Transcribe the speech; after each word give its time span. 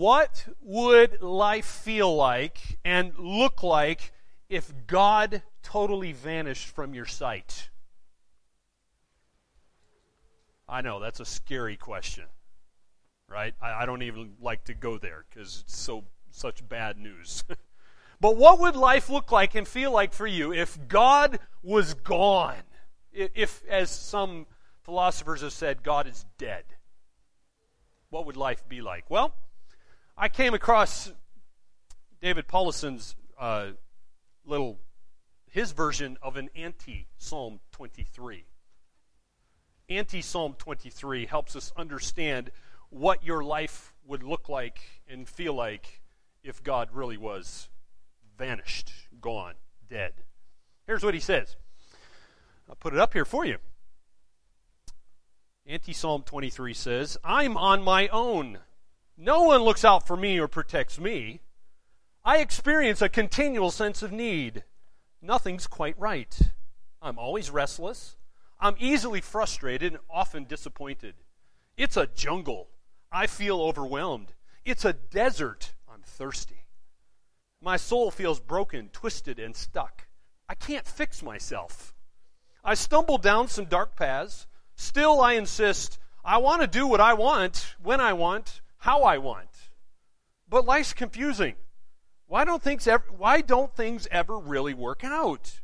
what 0.00 0.48
would 0.62 1.20
life 1.20 1.66
feel 1.66 2.16
like 2.16 2.78
and 2.86 3.12
look 3.18 3.62
like 3.62 4.14
if 4.48 4.72
God 4.86 5.42
totally 5.62 6.12
vanished 6.12 6.68
from 6.68 6.94
your 6.94 7.04
sight? 7.04 7.68
I 10.66 10.80
know, 10.80 11.00
that's 11.00 11.20
a 11.20 11.26
scary 11.26 11.76
question, 11.76 12.24
right? 13.28 13.52
I, 13.60 13.82
I 13.82 13.86
don't 13.86 14.00
even 14.00 14.36
like 14.40 14.64
to 14.64 14.74
go 14.74 14.96
there 14.96 15.26
because 15.28 15.64
it's 15.64 15.76
so 15.76 16.04
such 16.30 16.66
bad 16.66 16.96
news. 16.96 17.44
but 18.22 18.38
what 18.38 18.58
would 18.58 18.76
life 18.76 19.10
look 19.10 19.30
like 19.30 19.54
and 19.54 19.68
feel 19.68 19.92
like 19.92 20.14
for 20.14 20.26
you 20.26 20.50
if 20.50 20.78
God 20.88 21.38
was 21.62 21.92
gone? 21.92 22.62
If, 23.12 23.62
as 23.68 23.90
some 23.90 24.46
philosophers 24.82 25.42
have 25.42 25.52
said, 25.52 25.82
God 25.82 26.06
is 26.06 26.24
dead? 26.38 26.64
What 28.08 28.24
would 28.24 28.38
life 28.38 28.66
be 28.66 28.80
like? 28.80 29.04
Well, 29.10 29.34
I 30.20 30.28
came 30.28 30.54
across 30.54 31.10
David 32.20 32.46
Powlison's 32.46 33.16
uh, 33.38 33.68
little, 34.44 34.78
his 35.50 35.72
version 35.72 36.18
of 36.22 36.36
an 36.36 36.50
anti 36.54 37.08
Psalm 37.16 37.60
23 37.72 38.44
anti 39.90 40.22
Psalm 40.22 40.54
23 40.56 41.26
helps 41.26 41.56
us 41.56 41.72
understand 41.76 42.50
what 42.88 43.24
your 43.24 43.42
life 43.42 43.92
would 44.06 44.22
look 44.22 44.48
like 44.48 44.80
and 45.08 45.28
feel 45.28 45.52
like 45.52 46.00
if 46.42 46.62
God 46.62 46.88
really 46.92 47.16
was 47.16 47.68
vanished, 48.38 48.92
gone, 49.20 49.54
dead. 49.88 50.12
Here's 50.86 51.02
what 51.02 51.14
he 51.14 51.20
says. 51.20 51.56
I'll 52.68 52.76
put 52.76 52.94
it 52.94 53.00
up 53.00 53.12
here 53.12 53.24
for 53.24 53.44
you. 53.44 53.58
Anti 55.66 55.92
Psalm 55.92 56.22
23 56.22 56.72
says, 56.72 57.18
I'm 57.24 57.56
on 57.56 57.82
my 57.82 58.08
own. 58.08 58.58
No 59.22 59.42
one 59.42 59.60
looks 59.60 59.84
out 59.84 60.06
for 60.06 60.16
me 60.16 60.40
or 60.40 60.48
protects 60.48 60.98
me. 60.98 61.42
I 62.24 62.38
experience 62.38 63.02
a 63.02 63.08
continual 63.10 63.70
sense 63.70 64.02
of 64.02 64.12
need. 64.12 64.64
Nothing's 65.20 65.66
quite 65.66 65.98
right. 65.98 66.34
I'm 67.02 67.18
always 67.18 67.50
restless. 67.50 68.16
I'm 68.58 68.76
easily 68.78 69.20
frustrated 69.20 69.92
and 69.92 70.00
often 70.08 70.44
disappointed. 70.44 71.16
It's 71.76 71.98
a 71.98 72.06
jungle. 72.06 72.68
I 73.12 73.26
feel 73.26 73.60
overwhelmed. 73.60 74.32
It's 74.64 74.86
a 74.86 74.94
desert. 74.94 75.74
I'm 75.86 76.00
thirsty. 76.00 76.64
My 77.60 77.76
soul 77.76 78.10
feels 78.10 78.40
broken, 78.40 78.88
twisted, 78.88 79.38
and 79.38 79.54
stuck. 79.54 80.06
I 80.48 80.54
can't 80.54 80.86
fix 80.86 81.22
myself. 81.22 81.94
I 82.64 82.72
stumble 82.72 83.18
down 83.18 83.48
some 83.48 83.66
dark 83.66 83.96
paths. 83.96 84.46
Still, 84.76 85.20
I 85.20 85.34
insist 85.34 85.98
I 86.24 86.38
want 86.38 86.62
to 86.62 86.66
do 86.66 86.86
what 86.86 87.02
I 87.02 87.12
want, 87.12 87.76
when 87.82 88.00
I 88.00 88.14
want, 88.14 88.62
how 88.80 89.02
I 89.02 89.18
want. 89.18 89.70
But 90.48 90.66
life's 90.66 90.92
confusing. 90.92 91.54
Why 92.26 92.44
don't 92.44 92.62
things 92.62 92.86
ever, 92.86 93.04
why 93.16 93.40
don't 93.40 93.74
things 93.74 94.08
ever 94.10 94.38
really 94.38 94.74
work 94.74 95.04
out? 95.04 95.60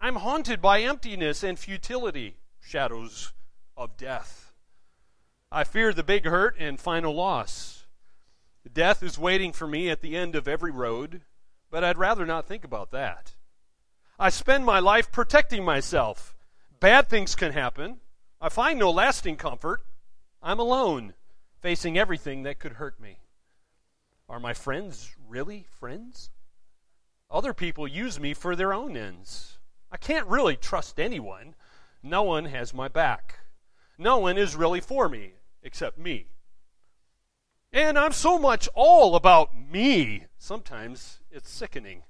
I'm 0.00 0.16
haunted 0.16 0.62
by 0.62 0.80
emptiness 0.80 1.42
and 1.42 1.58
futility, 1.58 2.36
shadows 2.60 3.32
of 3.76 3.96
death. 3.96 4.52
I 5.52 5.64
fear 5.64 5.92
the 5.92 6.02
big 6.02 6.26
hurt 6.26 6.56
and 6.58 6.80
final 6.80 7.14
loss. 7.14 7.86
Death 8.72 9.02
is 9.02 9.18
waiting 9.18 9.52
for 9.52 9.66
me 9.66 9.90
at 9.90 10.00
the 10.00 10.16
end 10.16 10.34
of 10.34 10.46
every 10.46 10.70
road, 10.70 11.22
but 11.70 11.82
I'd 11.84 11.98
rather 11.98 12.26
not 12.26 12.46
think 12.46 12.64
about 12.64 12.90
that. 12.92 13.34
I 14.18 14.28
spend 14.28 14.64
my 14.64 14.78
life 14.80 15.10
protecting 15.10 15.64
myself. 15.64 16.36
Bad 16.78 17.08
things 17.08 17.34
can 17.34 17.52
happen. 17.52 17.98
I 18.40 18.48
find 18.48 18.78
no 18.78 18.90
lasting 18.90 19.36
comfort. 19.36 19.82
I'm 20.42 20.58
alone, 20.58 21.14
facing 21.60 21.98
everything 21.98 22.42
that 22.42 22.58
could 22.58 22.72
hurt 22.72 22.98
me. 23.00 23.18
Are 24.28 24.40
my 24.40 24.54
friends 24.54 25.14
really 25.28 25.66
friends? 25.78 26.30
Other 27.30 27.52
people 27.52 27.86
use 27.86 28.18
me 28.18 28.34
for 28.34 28.56
their 28.56 28.72
own 28.72 28.96
ends. 28.96 29.58
I 29.92 29.96
can't 29.96 30.26
really 30.26 30.56
trust 30.56 30.98
anyone. 30.98 31.54
No 32.02 32.22
one 32.22 32.46
has 32.46 32.72
my 32.72 32.88
back. 32.88 33.40
No 33.98 34.18
one 34.18 34.38
is 34.38 34.56
really 34.56 34.80
for 34.80 35.08
me 35.08 35.34
except 35.62 35.98
me. 35.98 36.26
And 37.72 37.98
I'm 37.98 38.12
so 38.12 38.38
much 38.38 38.68
all 38.74 39.14
about 39.14 39.50
me. 39.56 40.24
Sometimes 40.38 41.20
it's 41.30 41.50
sickening. 41.50 42.02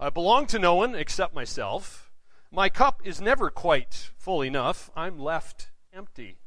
I 0.00 0.10
belong 0.10 0.46
to 0.46 0.58
no 0.58 0.76
one 0.76 0.94
except 0.94 1.34
myself. 1.34 2.10
My 2.50 2.68
cup 2.68 3.02
is 3.04 3.20
never 3.20 3.50
quite 3.50 4.10
full 4.16 4.42
enough. 4.42 4.90
I'm 4.96 5.18
left 5.18 5.70
empty. 5.92 6.38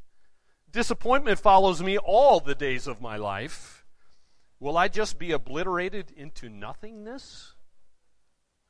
Disappointment 0.72 1.38
follows 1.38 1.82
me 1.82 1.98
all 1.98 2.40
the 2.40 2.54
days 2.54 2.86
of 2.86 3.00
my 3.00 3.16
life. 3.16 3.84
Will 4.58 4.78
I 4.78 4.88
just 4.88 5.18
be 5.18 5.32
obliterated 5.32 6.10
into 6.16 6.48
nothingness? 6.48 7.54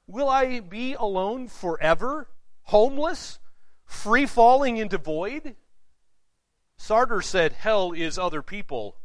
Will 0.09 0.29
I 0.29 0.59
be 0.59 0.95
alone 0.95 1.47
forever? 1.47 2.29
Homeless? 2.65 3.39
Free 3.85 4.27
falling 4.27 4.79
into 4.79 4.99
void? 4.99 5.55
Sartre 6.77 7.23
said, 7.23 7.53
Hell 7.53 7.93
is 7.93 8.19
other 8.19 8.43
people. 8.43 8.97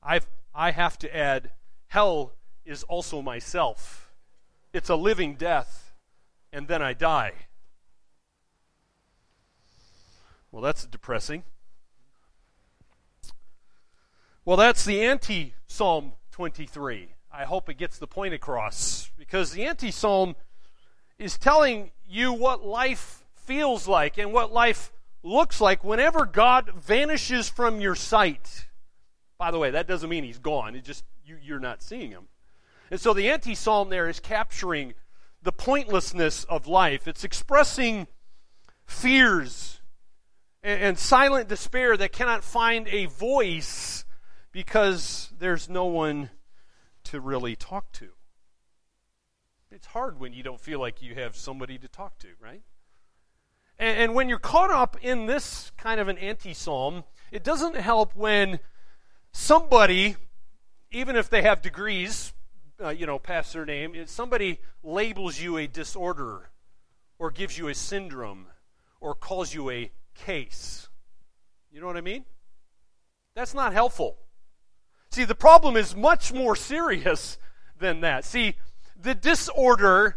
I've, 0.00 0.28
I 0.54 0.70
have 0.70 0.98
to 1.00 1.16
add, 1.16 1.50
Hell 1.88 2.34
is 2.64 2.84
also 2.84 3.20
myself. 3.20 4.12
It's 4.72 4.88
a 4.88 4.94
living 4.94 5.34
death, 5.34 5.92
and 6.52 6.68
then 6.68 6.82
I 6.82 6.92
die. 6.92 7.32
Well, 10.52 10.62
that's 10.62 10.86
depressing. 10.86 11.42
Well, 14.44 14.56
that's 14.56 14.84
the 14.84 15.02
anti 15.02 15.54
Psalm 15.68 16.14
23. 16.32 17.08
I 17.32 17.44
hope 17.44 17.68
it 17.68 17.74
gets 17.74 17.98
the 17.98 18.08
point 18.08 18.34
across 18.34 19.08
because 19.16 19.52
the 19.52 19.64
anti 19.64 19.92
psalm 19.92 20.34
is 21.16 21.38
telling 21.38 21.92
you 22.04 22.32
what 22.32 22.66
life 22.66 23.22
feels 23.36 23.86
like 23.86 24.18
and 24.18 24.32
what 24.32 24.52
life 24.52 24.90
looks 25.22 25.60
like 25.60 25.84
whenever 25.84 26.26
God 26.26 26.72
vanishes 26.74 27.48
from 27.48 27.80
your 27.80 27.94
sight. 27.94 28.66
By 29.38 29.52
the 29.52 29.60
way, 29.60 29.70
that 29.70 29.86
doesn't 29.86 30.10
mean 30.10 30.24
he's 30.24 30.38
gone, 30.38 30.74
it 30.74 30.84
just 30.84 31.04
you, 31.24 31.36
you're 31.40 31.60
not 31.60 31.80
seeing 31.80 32.10
him. 32.10 32.26
And 32.90 33.00
so 33.00 33.14
the 33.14 33.30
anti 33.30 33.54
psalm 33.54 33.90
there 33.90 34.08
is 34.08 34.18
capturing 34.18 34.94
the 35.40 35.52
pointlessness 35.52 36.42
of 36.44 36.66
life, 36.66 37.06
it's 37.06 37.22
expressing 37.22 38.08
fears 38.86 39.80
and, 40.64 40.82
and 40.82 40.98
silent 40.98 41.48
despair 41.48 41.96
that 41.96 42.10
cannot 42.10 42.42
find 42.42 42.88
a 42.88 43.06
voice 43.06 44.04
because 44.52 45.30
there's 45.38 45.68
no 45.68 45.86
one 45.86 46.30
to 47.04 47.20
really 47.20 47.56
talk 47.56 47.90
to. 47.92 48.10
It's 49.70 49.86
hard 49.86 50.20
when 50.20 50.34
you 50.34 50.42
don't 50.42 50.60
feel 50.60 50.78
like 50.78 51.02
you 51.02 51.14
have 51.14 51.34
somebody 51.34 51.78
to 51.78 51.88
talk 51.88 52.18
to, 52.18 52.28
right? 52.38 52.62
And, 53.78 53.98
and 53.98 54.14
when 54.14 54.28
you're 54.28 54.38
caught 54.38 54.70
up 54.70 54.96
in 55.02 55.26
this 55.26 55.72
kind 55.78 55.98
of 55.98 56.08
an 56.08 56.18
anti 56.18 56.52
psalm, 56.52 57.04
it 57.30 57.42
doesn't 57.42 57.76
help 57.76 58.14
when 58.14 58.60
somebody, 59.32 60.16
even 60.90 61.16
if 61.16 61.30
they 61.30 61.40
have 61.42 61.62
degrees, 61.62 62.34
uh, 62.82 62.90
you 62.90 63.06
know, 63.06 63.18
past 63.18 63.54
their 63.54 63.64
name, 63.64 63.94
somebody 64.06 64.60
labels 64.82 65.40
you 65.40 65.56
a 65.56 65.66
disorder 65.66 66.50
or 67.18 67.30
gives 67.30 67.56
you 67.56 67.68
a 67.68 67.74
syndrome 67.74 68.46
or 69.00 69.14
calls 69.14 69.54
you 69.54 69.70
a 69.70 69.90
case. 70.14 70.88
You 71.70 71.80
know 71.80 71.86
what 71.86 71.96
I 71.96 72.02
mean? 72.02 72.24
That's 73.34 73.54
not 73.54 73.72
helpful. 73.72 74.18
See, 75.12 75.24
the 75.24 75.34
problem 75.34 75.76
is 75.76 75.94
much 75.94 76.32
more 76.32 76.56
serious 76.56 77.36
than 77.78 78.00
that. 78.00 78.24
See, 78.24 78.54
the 78.98 79.14
disorder 79.14 80.16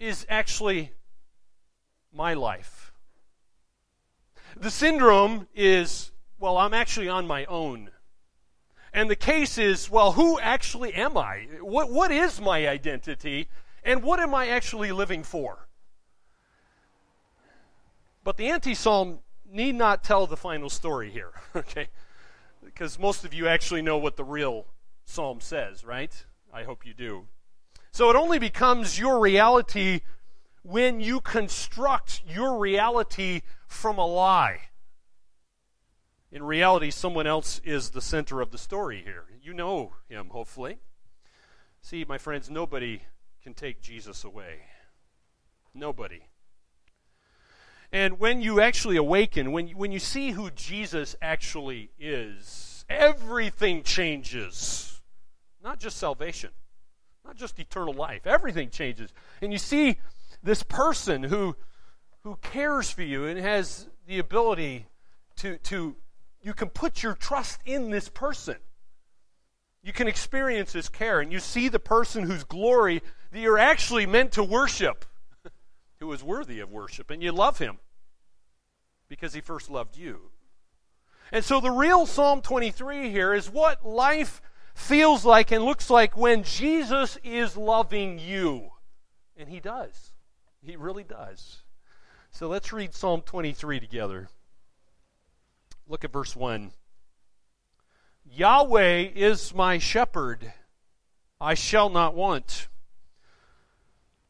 is 0.00 0.26
actually 0.28 0.90
my 2.12 2.34
life. 2.34 2.92
The 4.56 4.70
syndrome 4.70 5.46
is, 5.54 6.10
well, 6.40 6.58
I'm 6.58 6.74
actually 6.74 7.08
on 7.08 7.28
my 7.28 7.44
own. 7.44 7.90
And 8.92 9.08
the 9.08 9.14
case 9.14 9.58
is, 9.58 9.88
well, 9.88 10.10
who 10.10 10.40
actually 10.40 10.92
am 10.94 11.16
I? 11.16 11.46
What, 11.60 11.92
what 11.92 12.10
is 12.10 12.40
my 12.40 12.66
identity? 12.66 13.46
And 13.84 14.02
what 14.02 14.18
am 14.18 14.34
I 14.34 14.48
actually 14.48 14.90
living 14.90 15.22
for? 15.22 15.68
But 18.24 18.36
the 18.38 18.48
anti 18.48 18.74
psalm 18.74 19.20
need 19.48 19.76
not 19.76 20.02
tell 20.02 20.26
the 20.26 20.36
final 20.36 20.68
story 20.68 21.10
here, 21.10 21.30
okay? 21.54 21.86
Because 22.72 22.98
most 22.98 23.24
of 23.24 23.34
you 23.34 23.48
actually 23.48 23.82
know 23.82 23.98
what 23.98 24.16
the 24.16 24.24
real 24.24 24.66
psalm 25.04 25.40
says, 25.40 25.84
right? 25.84 26.24
I 26.52 26.62
hope 26.62 26.86
you 26.86 26.94
do. 26.94 27.26
So 27.92 28.10
it 28.10 28.16
only 28.16 28.38
becomes 28.38 28.98
your 28.98 29.18
reality 29.18 30.00
when 30.62 31.00
you 31.00 31.20
construct 31.20 32.22
your 32.28 32.58
reality 32.58 33.42
from 33.66 33.98
a 33.98 34.06
lie. 34.06 34.60
In 36.30 36.44
reality, 36.44 36.90
someone 36.90 37.26
else 37.26 37.60
is 37.64 37.90
the 37.90 38.00
center 38.00 38.40
of 38.40 38.52
the 38.52 38.58
story 38.58 39.02
here. 39.04 39.24
You 39.42 39.52
know 39.52 39.94
him, 40.08 40.28
hopefully. 40.28 40.78
See, 41.82 42.04
my 42.08 42.18
friends, 42.18 42.48
nobody 42.48 43.02
can 43.42 43.54
take 43.54 43.82
Jesus 43.82 44.22
away. 44.22 44.60
Nobody. 45.74 46.20
And 47.92 48.20
when 48.20 48.40
you 48.40 48.60
actually 48.60 48.96
awaken, 48.96 49.52
when 49.52 49.68
you, 49.68 49.76
when 49.76 49.90
you 49.90 49.98
see 49.98 50.30
who 50.30 50.50
Jesus 50.50 51.16
actually 51.20 51.90
is, 51.98 52.84
everything 52.88 53.82
changes. 53.82 55.00
Not 55.62 55.80
just 55.80 55.96
salvation, 55.98 56.50
not 57.24 57.36
just 57.36 57.58
eternal 57.58 57.92
life. 57.92 58.26
Everything 58.26 58.70
changes. 58.70 59.12
And 59.42 59.52
you 59.52 59.58
see 59.58 59.98
this 60.42 60.62
person 60.62 61.24
who, 61.24 61.56
who 62.22 62.36
cares 62.36 62.90
for 62.90 63.02
you 63.02 63.26
and 63.26 63.38
has 63.38 63.88
the 64.06 64.18
ability 64.18 64.86
to, 65.36 65.58
to, 65.58 65.96
you 66.42 66.54
can 66.54 66.68
put 66.68 67.02
your 67.02 67.14
trust 67.14 67.60
in 67.66 67.90
this 67.90 68.08
person. 68.08 68.56
You 69.82 69.92
can 69.92 70.08
experience 70.08 70.74
his 70.74 70.88
care, 70.88 71.20
and 71.20 71.32
you 71.32 71.40
see 71.40 71.68
the 71.68 71.78
person 71.78 72.24
whose 72.24 72.44
glory 72.44 73.02
that 73.32 73.40
you're 73.40 73.58
actually 73.58 74.06
meant 74.06 74.32
to 74.32 74.44
worship, 74.44 75.06
who 76.00 76.12
is 76.12 76.22
worthy 76.24 76.60
of 76.60 76.70
worship, 76.70 77.10
and 77.10 77.22
you 77.22 77.30
love 77.30 77.58
him 77.58 77.78
because 79.08 79.34
he 79.34 79.40
first 79.40 79.70
loved 79.70 79.96
you. 79.96 80.30
And 81.30 81.44
so 81.44 81.60
the 81.60 81.70
real 81.70 82.06
Psalm 82.06 82.40
23 82.40 83.10
here 83.10 83.34
is 83.34 83.50
what 83.50 83.86
life 83.86 84.40
feels 84.74 85.24
like 85.24 85.52
and 85.52 85.64
looks 85.64 85.90
like 85.90 86.16
when 86.16 86.42
Jesus 86.42 87.18
is 87.22 87.56
loving 87.56 88.18
you. 88.18 88.70
And 89.36 89.48
he 89.48 89.60
does. 89.60 90.12
He 90.62 90.76
really 90.76 91.04
does. 91.04 91.62
So 92.30 92.48
let's 92.48 92.72
read 92.72 92.94
Psalm 92.94 93.20
23 93.20 93.78
together. 93.78 94.28
Look 95.86 96.04
at 96.04 96.12
verse 96.12 96.34
1. 96.34 96.72
Yahweh 98.24 99.10
is 99.14 99.54
my 99.54 99.78
shepherd, 99.78 100.52
I 101.40 101.54
shall 101.54 101.90
not 101.90 102.14
want. 102.14 102.68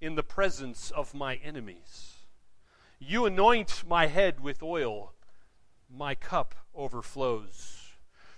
in 0.00 0.14
the 0.14 0.22
presence 0.22 0.90
of 0.90 1.14
my 1.14 1.36
enemies. 1.36 2.16
You 2.98 3.26
anoint 3.26 3.84
my 3.86 4.06
head 4.06 4.40
with 4.40 4.62
oil, 4.62 5.12
my 5.88 6.14
cup 6.14 6.54
overflows. 6.74 7.88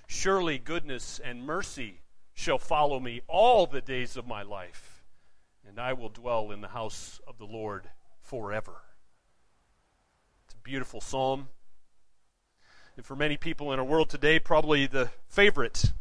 Surely 0.06 0.58
goodness 0.58 1.20
and 1.22 1.46
mercy 1.46 2.00
shall 2.34 2.58
follow 2.58 2.98
me 3.00 3.22
all 3.28 3.66
the 3.66 3.80
days 3.80 4.16
of 4.16 4.26
my 4.26 4.42
life, 4.42 5.04
and 5.66 5.78
I 5.78 5.92
will 5.92 6.08
dwell 6.08 6.50
in 6.50 6.60
the 6.60 6.68
house 6.68 7.20
of 7.26 7.38
the 7.38 7.46
Lord 7.46 7.88
forever. 8.20 8.82
It's 10.44 10.54
a 10.54 10.58
beautiful 10.58 11.00
psalm. 11.00 11.48
And 12.96 13.06
for 13.06 13.16
many 13.16 13.36
people 13.36 13.72
in 13.72 13.78
our 13.78 13.84
world 13.84 14.10
today, 14.10 14.38
probably 14.38 14.86
the 14.86 15.10
favorite. 15.28 15.92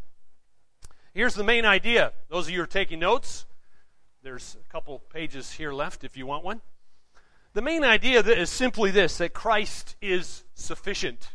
Here's 1.13 1.35
the 1.35 1.43
main 1.43 1.65
idea. 1.65 2.13
Those 2.29 2.47
of 2.47 2.51
you 2.51 2.57
who 2.57 2.63
are 2.63 2.67
taking 2.67 2.99
notes, 2.99 3.45
there's 4.23 4.55
a 4.63 4.71
couple 4.71 4.99
pages 4.99 5.51
here 5.51 5.73
left 5.73 6.03
if 6.03 6.15
you 6.15 6.27
want 6.27 6.43
one. 6.43 6.61
The 7.53 7.61
main 7.61 7.83
idea 7.83 8.21
is 8.21 8.49
simply 8.49 8.91
this 8.91 9.17
that 9.17 9.33
Christ 9.33 9.95
is 10.01 10.43
sufficient. 10.53 11.31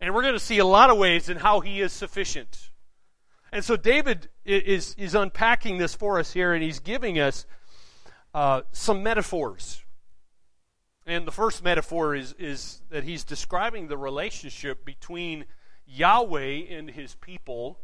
And 0.00 0.14
we're 0.14 0.22
going 0.22 0.34
to 0.34 0.40
see 0.40 0.58
a 0.58 0.64
lot 0.64 0.90
of 0.90 0.98
ways 0.98 1.28
in 1.28 1.38
how 1.38 1.60
he 1.60 1.80
is 1.80 1.92
sufficient. 1.92 2.70
And 3.52 3.64
so 3.64 3.76
David 3.76 4.28
is, 4.44 4.94
is 4.96 5.14
unpacking 5.14 5.78
this 5.78 5.94
for 5.94 6.18
us 6.18 6.32
here, 6.32 6.52
and 6.52 6.62
he's 6.62 6.80
giving 6.80 7.18
us 7.18 7.46
uh, 8.32 8.62
some 8.72 9.02
metaphors. 9.02 9.82
And 11.06 11.26
the 11.26 11.32
first 11.32 11.62
metaphor 11.62 12.14
is, 12.14 12.34
is 12.38 12.82
that 12.90 13.04
he's 13.04 13.24
describing 13.24 13.88
the 13.88 13.98
relationship 13.98 14.84
between 14.84 15.44
Yahweh 15.86 16.62
and 16.70 16.90
his 16.90 17.14
people. 17.16 17.78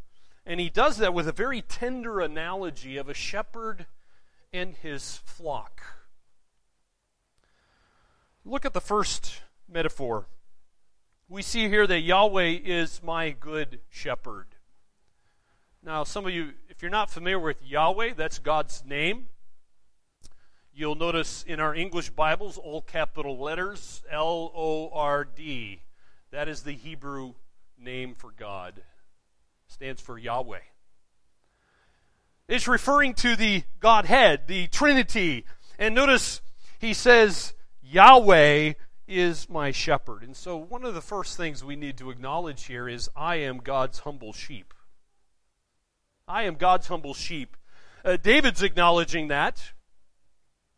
And 0.50 0.58
he 0.58 0.68
does 0.68 0.96
that 0.96 1.14
with 1.14 1.28
a 1.28 1.32
very 1.32 1.62
tender 1.62 2.18
analogy 2.18 2.96
of 2.96 3.08
a 3.08 3.14
shepherd 3.14 3.86
and 4.52 4.74
his 4.74 5.18
flock. 5.18 5.80
Look 8.44 8.64
at 8.64 8.72
the 8.72 8.80
first 8.80 9.42
metaphor. 9.68 10.26
We 11.28 11.42
see 11.42 11.68
here 11.68 11.86
that 11.86 12.00
Yahweh 12.00 12.58
is 12.64 13.00
my 13.00 13.30
good 13.30 13.78
shepherd. 13.90 14.48
Now, 15.84 16.02
some 16.02 16.26
of 16.26 16.32
you, 16.32 16.54
if 16.68 16.82
you're 16.82 16.90
not 16.90 17.10
familiar 17.10 17.38
with 17.38 17.64
Yahweh, 17.64 18.14
that's 18.16 18.40
God's 18.40 18.84
name. 18.84 19.28
You'll 20.74 20.96
notice 20.96 21.44
in 21.44 21.60
our 21.60 21.76
English 21.76 22.10
Bibles, 22.10 22.58
all 22.58 22.82
capital 22.82 23.38
letters, 23.38 24.02
L 24.10 24.50
O 24.52 24.90
R 24.92 25.24
D. 25.24 25.82
That 26.32 26.48
is 26.48 26.64
the 26.64 26.72
Hebrew 26.72 27.34
name 27.78 28.16
for 28.16 28.32
God. 28.32 28.82
Stands 29.70 30.02
for 30.02 30.18
Yahweh. 30.18 30.58
It's 32.48 32.66
referring 32.66 33.14
to 33.14 33.36
the 33.36 33.62
Godhead, 33.78 34.48
the 34.48 34.66
Trinity. 34.66 35.44
And 35.78 35.94
notice 35.94 36.42
he 36.80 36.92
says, 36.92 37.54
Yahweh 37.80 38.74
is 39.06 39.48
my 39.48 39.70
shepherd. 39.70 40.24
And 40.24 40.36
so, 40.36 40.56
one 40.56 40.84
of 40.84 40.94
the 40.94 41.00
first 41.00 41.36
things 41.36 41.62
we 41.62 41.76
need 41.76 41.96
to 41.98 42.10
acknowledge 42.10 42.64
here 42.64 42.88
is 42.88 43.08
I 43.14 43.36
am 43.36 43.58
God's 43.58 44.00
humble 44.00 44.32
sheep. 44.32 44.74
I 46.26 46.42
am 46.42 46.56
God's 46.56 46.88
humble 46.88 47.14
sheep. 47.14 47.56
Uh, 48.04 48.16
David's 48.16 48.64
acknowledging 48.64 49.28
that. 49.28 49.72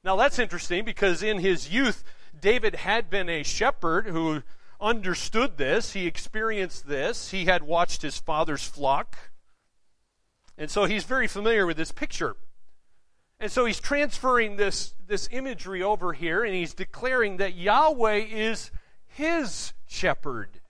Now 0.04 0.16
that's 0.16 0.38
interesting 0.38 0.84
because 0.84 1.22
in 1.22 1.38
his 1.38 1.72
youth, 1.72 2.04
David 2.38 2.74
had 2.74 3.08
been 3.08 3.30
a 3.30 3.42
shepherd 3.42 4.06
who 4.06 4.42
understood 4.82 5.56
this. 5.56 5.92
He 5.92 6.06
experienced 6.06 6.88
this. 6.88 7.30
He 7.30 7.46
had 7.46 7.62
watched 7.62 8.02
his 8.02 8.18
father's 8.18 8.64
flock. 8.64 9.16
And 10.58 10.70
so 10.70 10.84
he's 10.84 11.04
very 11.04 11.28
familiar 11.28 11.66
with 11.66 11.76
this 11.76 11.92
picture. 11.92 12.36
And 13.40 13.50
so 13.50 13.64
he's 13.64 13.80
transferring 13.80 14.56
this, 14.56 14.94
this 15.06 15.28
imagery 15.32 15.82
over 15.82 16.12
here 16.12 16.44
and 16.44 16.54
he's 16.54 16.74
declaring 16.74 17.38
that 17.38 17.54
Yahweh 17.54 18.26
is 18.30 18.70
his 19.06 19.72
shepherd. 19.86 20.60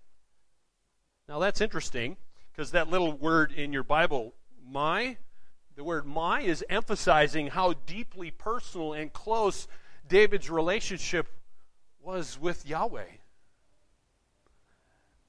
Now 1.29 1.39
that's 1.39 1.61
interesting 1.61 2.17
because 2.51 2.71
that 2.71 2.89
little 2.89 3.13
word 3.13 3.53
in 3.53 3.73
your 3.73 3.83
Bible, 3.83 4.35
my, 4.67 5.17
the 5.75 5.85
word 5.85 6.07
my 6.07 6.43
is 6.43 6.65
emphasizing 6.69 7.49
how 7.49 7.75
deeply 7.87 8.31
personal 8.31 8.93
and 8.93 9.13
close 9.13 9.69
David's 10.09 10.51
relationship 10.51 11.29
was 12.01 12.39
with 12.41 12.67
Yahweh. 12.67 13.05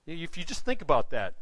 If 0.05 0.37
you 0.37 0.43
just 0.43 0.65
think 0.65 0.81
about 0.81 1.11
that, 1.11 1.35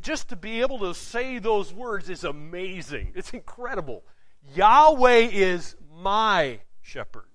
just 0.00 0.28
to 0.28 0.36
be 0.36 0.60
able 0.60 0.78
to 0.80 0.94
say 0.94 1.38
those 1.38 1.72
words 1.72 2.08
is 2.10 2.24
amazing. 2.24 3.12
It's 3.14 3.32
incredible. 3.32 4.04
Yahweh 4.54 5.28
is 5.32 5.76
my 5.92 6.60
shepherd. 6.82 7.26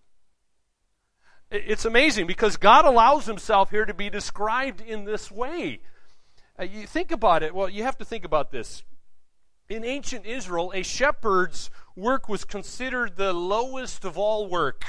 It's 1.49 1.83
amazing 1.83 2.27
because 2.27 2.55
God 2.55 2.85
allows 2.85 3.25
himself 3.25 3.71
here 3.71 3.85
to 3.85 3.93
be 3.93 4.09
described 4.09 4.79
in 4.79 5.03
this 5.03 5.29
way. 5.29 5.81
Uh, 6.57 6.63
you 6.63 6.87
think 6.87 7.11
about 7.11 7.43
it. 7.43 7.53
Well, 7.53 7.67
you 7.67 7.83
have 7.83 7.97
to 7.97 8.05
think 8.05 8.23
about 8.23 8.51
this. 8.51 8.83
In 9.67 9.83
ancient 9.83 10.25
Israel, 10.25 10.71
a 10.73 10.83
shepherd's 10.83 11.69
work 11.95 12.29
was 12.29 12.45
considered 12.45 13.17
the 13.17 13.33
lowest 13.33 14.05
of 14.05 14.17
all 14.17 14.47
work. 14.47 14.85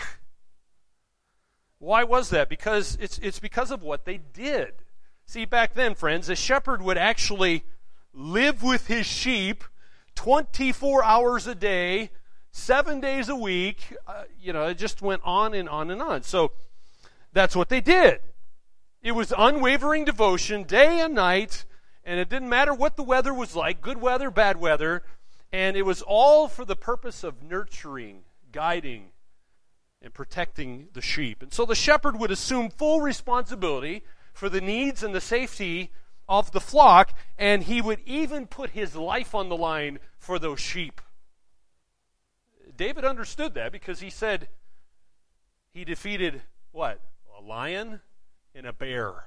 Why 1.78 2.04
was 2.04 2.30
that? 2.30 2.48
Because 2.48 2.96
it's, 3.00 3.18
it's 3.18 3.40
because 3.40 3.72
of 3.72 3.82
what 3.82 4.04
they 4.04 4.18
did. 4.18 4.74
See, 5.26 5.44
back 5.44 5.74
then, 5.74 5.94
friends, 5.94 6.28
a 6.28 6.36
shepherd 6.36 6.82
would 6.82 6.98
actually 6.98 7.64
live 8.12 8.62
with 8.62 8.86
his 8.86 9.06
sheep 9.06 9.64
24 10.14 11.04
hours 11.04 11.46
a 11.46 11.54
day, 11.54 12.10
seven 12.50 13.00
days 13.00 13.28
a 13.28 13.36
week. 13.36 13.96
Uh, 14.06 14.24
you 14.40 14.52
know, 14.52 14.66
it 14.66 14.78
just 14.78 15.00
went 15.02 15.22
on 15.24 15.54
and 15.54 15.68
on 15.68 15.90
and 15.90 16.02
on. 16.02 16.22
So 16.22 16.52
that's 17.32 17.56
what 17.56 17.68
they 17.68 17.80
did. 17.80 18.20
It 19.02 19.12
was 19.12 19.32
unwavering 19.36 20.04
devotion, 20.04 20.62
day 20.64 21.00
and 21.00 21.14
night, 21.14 21.64
and 22.04 22.20
it 22.20 22.28
didn't 22.28 22.48
matter 22.48 22.74
what 22.74 22.96
the 22.96 23.02
weather 23.02 23.34
was 23.34 23.56
like 23.56 23.80
good 23.80 24.00
weather, 24.00 24.30
bad 24.30 24.60
weather. 24.60 25.02
And 25.52 25.76
it 25.76 25.82
was 25.82 26.02
all 26.02 26.48
for 26.48 26.64
the 26.64 26.76
purpose 26.76 27.24
of 27.24 27.42
nurturing, 27.42 28.22
guiding, 28.52 29.10
and 30.00 30.14
protecting 30.14 30.88
the 30.92 31.02
sheep. 31.02 31.42
And 31.42 31.52
so 31.52 31.64
the 31.64 31.74
shepherd 31.74 32.18
would 32.18 32.30
assume 32.30 32.70
full 32.70 33.00
responsibility 33.00 34.02
for 34.32 34.48
the 34.48 34.60
needs 34.60 35.02
and 35.02 35.14
the 35.14 35.20
safety 35.20 35.90
of 36.28 36.52
the 36.52 36.60
flock, 36.60 37.12
and 37.38 37.64
he 37.64 37.80
would 37.80 38.00
even 38.06 38.46
put 38.46 38.70
his 38.70 38.96
life 38.96 39.34
on 39.34 39.48
the 39.48 39.56
line 39.56 39.98
for 40.18 40.38
those 40.38 40.60
sheep. 40.60 41.00
David 42.76 43.04
understood 43.04 43.54
that 43.54 43.72
because 43.72 44.00
he 44.00 44.10
said 44.10 44.48
he 45.74 45.84
defeated 45.84 46.42
what? 46.70 47.00
A 47.38 47.42
lion 47.42 48.00
and 48.54 48.66
a 48.66 48.72
bear 48.72 49.24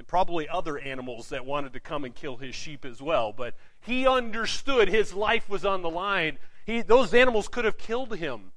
and 0.00 0.06
probably 0.06 0.48
other 0.48 0.78
animals 0.78 1.28
that 1.28 1.44
wanted 1.44 1.74
to 1.74 1.78
come 1.78 2.06
and 2.06 2.14
kill 2.14 2.38
his 2.38 2.54
sheep 2.54 2.86
as 2.86 3.02
well. 3.02 3.34
But 3.34 3.54
he 3.80 4.06
understood 4.06 4.88
his 4.88 5.12
life 5.12 5.46
was 5.46 5.62
on 5.62 5.82
the 5.82 5.90
line. 5.90 6.38
He, 6.64 6.80
those 6.80 7.12
animals 7.12 7.48
could 7.48 7.66
have 7.66 7.76
killed 7.76 8.16
him 8.16 8.52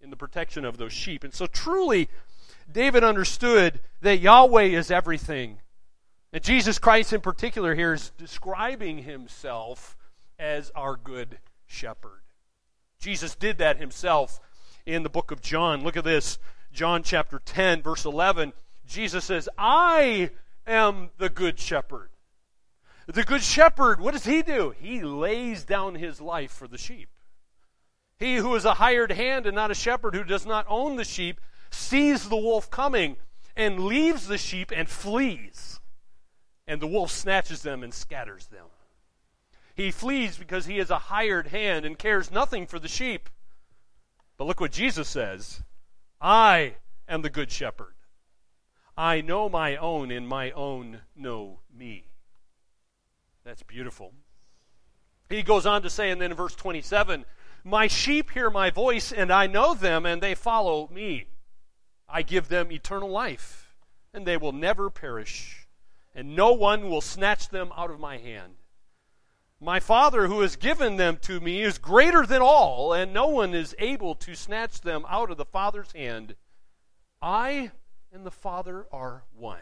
in 0.00 0.10
the 0.10 0.16
protection 0.16 0.64
of 0.64 0.76
those 0.76 0.92
sheep. 0.92 1.24
And 1.24 1.34
so 1.34 1.48
truly, 1.48 2.08
David 2.70 3.04
understood 3.04 3.80
that 4.02 4.18
Yahweh 4.18 4.64
is 4.64 4.90
everything. 4.90 5.58
And 6.32 6.42
Jesus 6.42 6.78
Christ, 6.78 7.12
in 7.12 7.20
particular, 7.20 7.74
here 7.74 7.94
is 7.94 8.10
describing 8.18 8.98
himself 8.98 9.96
as 10.38 10.70
our 10.74 10.96
good 10.96 11.38
shepherd. 11.66 12.20
Jesus 12.98 13.34
did 13.34 13.58
that 13.58 13.78
himself 13.78 14.40
in 14.84 15.02
the 15.02 15.08
book 15.08 15.30
of 15.30 15.40
John. 15.40 15.82
Look 15.82 15.96
at 15.96 16.04
this 16.04 16.38
John 16.72 17.02
chapter 17.02 17.40
10, 17.44 17.82
verse 17.82 18.04
11. 18.04 18.52
Jesus 18.86 19.24
says, 19.24 19.48
I 19.56 20.30
am 20.66 21.10
the 21.18 21.28
good 21.28 21.58
shepherd. 21.58 22.10
The 23.06 23.22
good 23.22 23.42
shepherd, 23.42 24.00
what 24.00 24.12
does 24.12 24.24
he 24.24 24.42
do? 24.42 24.74
He 24.78 25.00
lays 25.00 25.64
down 25.64 25.94
his 25.94 26.20
life 26.20 26.50
for 26.50 26.66
the 26.66 26.78
sheep. 26.78 27.08
He 28.18 28.36
who 28.36 28.54
is 28.54 28.64
a 28.64 28.74
hired 28.74 29.12
hand 29.12 29.46
and 29.46 29.54
not 29.54 29.70
a 29.70 29.74
shepherd, 29.74 30.14
who 30.14 30.24
does 30.24 30.46
not 30.46 30.66
own 30.68 30.96
the 30.96 31.04
sheep, 31.04 31.40
sees 31.70 32.28
the 32.28 32.36
wolf 32.36 32.70
coming 32.70 33.16
and 33.56 33.80
leaves 33.80 34.26
the 34.26 34.38
sheep 34.38 34.72
and 34.74 34.88
flees. 34.88 35.80
And 36.66 36.80
the 36.80 36.86
wolf 36.86 37.10
snatches 37.10 37.62
them 37.62 37.82
and 37.82 37.94
scatters 37.94 38.46
them. 38.46 38.66
He 39.74 39.90
flees 39.90 40.36
because 40.38 40.66
he 40.66 40.78
is 40.78 40.90
a 40.90 40.98
hired 40.98 41.48
hand 41.48 41.84
and 41.84 41.98
cares 41.98 42.30
nothing 42.30 42.66
for 42.66 42.78
the 42.78 42.88
sheep. 42.88 43.28
But 44.36 44.46
look 44.46 44.60
what 44.60 44.72
Jesus 44.72 45.08
says 45.08 45.62
I 46.20 46.76
am 47.08 47.22
the 47.22 47.30
good 47.30 47.50
shepherd. 47.50 47.94
I 48.96 49.20
know 49.20 49.48
my 49.48 49.76
own, 49.76 50.10
and 50.10 50.26
my 50.26 50.50
own 50.52 51.02
know 51.14 51.60
me. 51.70 52.06
That's 53.44 53.62
beautiful. 53.62 54.14
He 55.28 55.42
goes 55.42 55.66
on 55.66 55.82
to 55.82 55.90
say, 55.90 56.10
and 56.10 56.20
then 56.20 56.30
in 56.30 56.36
verse 56.36 56.54
27, 56.54 57.26
My 57.62 57.88
sheep 57.88 58.30
hear 58.30 58.48
my 58.48 58.70
voice, 58.70 59.12
and 59.12 59.30
I 59.30 59.46
know 59.46 59.74
them, 59.74 60.06
and 60.06 60.22
they 60.22 60.34
follow 60.34 60.88
me. 60.88 61.26
I 62.08 62.22
give 62.22 62.48
them 62.48 62.70
eternal 62.70 63.10
life, 63.10 63.74
and 64.12 64.26
they 64.26 64.36
will 64.36 64.52
never 64.52 64.90
perish, 64.90 65.66
and 66.14 66.36
no 66.36 66.52
one 66.52 66.88
will 66.88 67.00
snatch 67.00 67.48
them 67.48 67.72
out 67.76 67.90
of 67.90 68.00
my 68.00 68.18
hand. 68.18 68.54
My 69.60 69.80
Father 69.80 70.26
who 70.26 70.40
has 70.40 70.56
given 70.56 70.96
them 70.96 71.16
to 71.22 71.40
me 71.40 71.62
is 71.62 71.78
greater 71.78 72.26
than 72.26 72.42
all, 72.42 72.92
and 72.92 73.12
no 73.12 73.28
one 73.28 73.54
is 73.54 73.74
able 73.78 74.14
to 74.16 74.34
snatch 74.34 74.82
them 74.82 75.04
out 75.08 75.30
of 75.30 75.38
the 75.38 75.44
Father's 75.44 75.92
hand. 75.92 76.36
I 77.22 77.70
and 78.12 78.24
the 78.24 78.30
Father 78.30 78.86
are 78.92 79.24
one. 79.34 79.58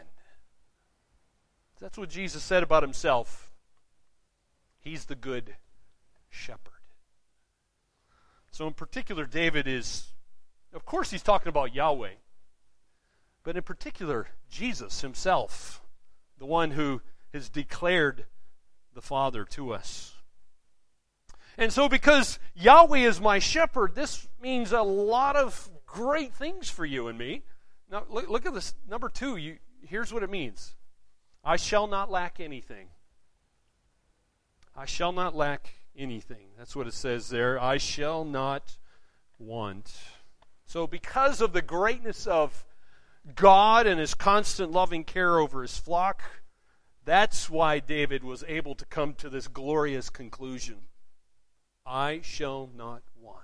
That's 1.79 1.97
what 1.97 2.09
Jesus 2.09 2.43
said 2.43 2.63
about 2.63 2.83
himself. 2.83 3.51
He's 4.79 5.05
the 5.05 5.15
good 5.15 5.55
shepherd. 6.29 6.71
So, 8.51 8.67
in 8.67 8.73
particular, 8.73 9.25
David 9.25 9.67
is, 9.67 10.13
of 10.73 10.85
course, 10.85 11.11
he's 11.11 11.23
talking 11.23 11.49
about 11.49 11.75
Yahweh, 11.75 12.13
but 13.45 13.55
in 13.55 13.63
particular, 13.63 14.27
Jesus 14.49 15.01
himself, 15.01 15.81
the 16.39 16.47
one 16.47 16.71
who 16.71 17.01
has 17.31 17.47
declared 17.47 18.25
the 18.93 19.03
Father 19.03 19.45
to 19.45 19.71
us. 19.71 20.13
And 21.57 21.71
so, 21.71 21.87
because 21.87 22.39
Yahweh 22.55 22.97
is 22.97 23.21
my 23.21 23.39
shepherd, 23.39 23.93
this 23.93 24.27
means 24.41 24.71
a 24.71 24.81
lot 24.81 25.35
of 25.35 25.69
great 25.85 26.33
things 26.33 26.69
for 26.69 26.85
you 26.85 27.07
and 27.07 27.17
me. 27.17 27.43
Now, 27.89 28.03
look, 28.09 28.29
look 28.29 28.45
at 28.47 28.53
this. 28.53 28.73
Number 28.89 29.09
two, 29.09 29.37
you, 29.37 29.57
here's 29.87 30.11
what 30.11 30.23
it 30.23 30.29
means 30.29 30.75
I 31.43 31.55
shall 31.55 31.85
not 31.85 32.09
lack 32.09 32.39
anything. 32.39 32.87
I 34.75 34.85
shall 34.85 35.11
not 35.11 35.35
lack 35.35 35.69
anything. 35.95 36.47
That's 36.57 36.75
what 36.75 36.87
it 36.87 36.93
says 36.93 37.29
there. 37.29 37.61
I 37.61 37.77
shall 37.77 38.25
not 38.25 38.77
want. 39.37 39.93
So, 40.65 40.87
because 40.87 41.41
of 41.41 41.53
the 41.53 41.61
greatness 41.61 42.25
of 42.25 42.65
God 43.33 43.87
and 43.87 43.99
his 43.99 44.13
constant 44.13 44.71
loving 44.71 45.03
care 45.03 45.39
over 45.39 45.61
his 45.61 45.77
flock, 45.77 46.21
that's 47.03 47.49
why 47.49 47.79
David 47.79 48.23
was 48.23 48.43
able 48.47 48.75
to 48.75 48.85
come 48.85 49.13
to 49.15 49.29
this 49.29 49.47
glorious 49.47 50.09
conclusion 50.09 50.87
I 51.85 52.21
shall 52.23 52.69
not 52.75 53.03
want. 53.15 53.41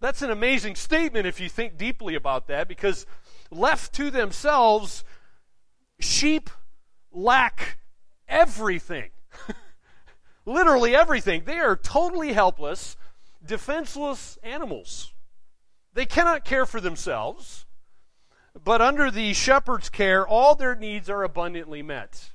that's 0.00 0.22
an 0.22 0.30
amazing 0.30 0.74
statement 0.74 1.26
if 1.26 1.40
you 1.40 1.48
think 1.48 1.78
deeply 1.78 2.14
about 2.14 2.46
that, 2.48 2.68
because 2.68 3.06
left 3.50 3.92
to 3.94 4.10
themselves, 4.10 5.04
sheep 6.00 6.50
lack 7.12 7.78
everything. 8.28 9.10
Literally 10.46 10.94
everything. 10.94 11.44
They 11.44 11.58
are 11.58 11.76
totally 11.76 12.32
helpless, 12.32 12.96
defenseless 13.44 14.38
animals. 14.42 15.12
They 15.92 16.06
cannot 16.06 16.44
care 16.44 16.66
for 16.66 16.80
themselves, 16.80 17.66
but 18.62 18.80
under 18.80 19.10
the 19.10 19.32
shepherd's 19.32 19.88
care, 19.88 20.26
all 20.26 20.54
their 20.54 20.74
needs 20.74 21.10
are 21.10 21.22
abundantly 21.22 21.82
met. 21.82 22.30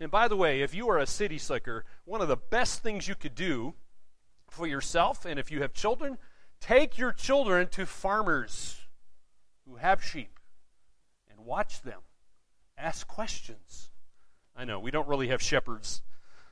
And 0.00 0.10
by 0.10 0.28
the 0.28 0.36
way, 0.36 0.62
if 0.62 0.74
you 0.74 0.88
are 0.90 0.98
a 0.98 1.06
city 1.06 1.38
slicker, 1.38 1.84
one 2.04 2.20
of 2.20 2.28
the 2.28 2.36
best 2.36 2.82
things 2.82 3.06
you 3.06 3.14
could 3.14 3.34
do 3.34 3.74
for 4.50 4.66
yourself, 4.66 5.24
and 5.24 5.38
if 5.38 5.50
you 5.50 5.62
have 5.62 5.72
children, 5.72 6.18
Take 6.62 6.96
your 6.96 7.12
children 7.12 7.66
to 7.70 7.84
farmers 7.84 8.78
who 9.66 9.76
have 9.76 10.02
sheep 10.02 10.38
and 11.28 11.44
watch 11.44 11.82
them. 11.82 11.98
Ask 12.78 13.08
questions. 13.08 13.90
I 14.54 14.64
know 14.64 14.78
we 14.78 14.92
don't 14.92 15.08
really 15.08 15.26
have 15.26 15.42
shepherds 15.42 16.02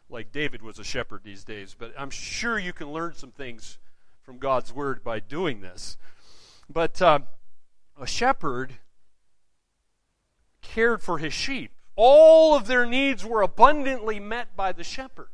like 0.09 0.33
David 0.33 0.63
was 0.63 0.81
a 0.81 0.85
shepherd 0.85 1.23
these 1.23 1.45
days, 1.45 1.77
but 1.79 1.95
I'm 1.97 2.11
sure 2.11 2.59
you 2.59 2.73
can 2.73 2.93
learn 2.93 3.15
some 3.15 3.31
things 3.31 3.79
from 4.21 4.39
God's 4.39 4.73
word 4.73 5.05
by 5.05 5.21
doing 5.21 5.61
this. 5.61 5.97
But 6.69 7.01
uh, 7.01 7.21
a 7.97 8.07
shepherd 8.07 8.75
cared 10.75 11.03
for 11.03 11.19
his 11.19 11.33
sheep. 11.33 11.73
All 11.97 12.55
of 12.55 12.67
their 12.67 12.87
needs 12.87 13.25
were 13.25 13.43
abundantly 13.43 14.21
met 14.21 14.57
by 14.57 14.73
the 14.73 14.85
shepherd. 14.85 15.29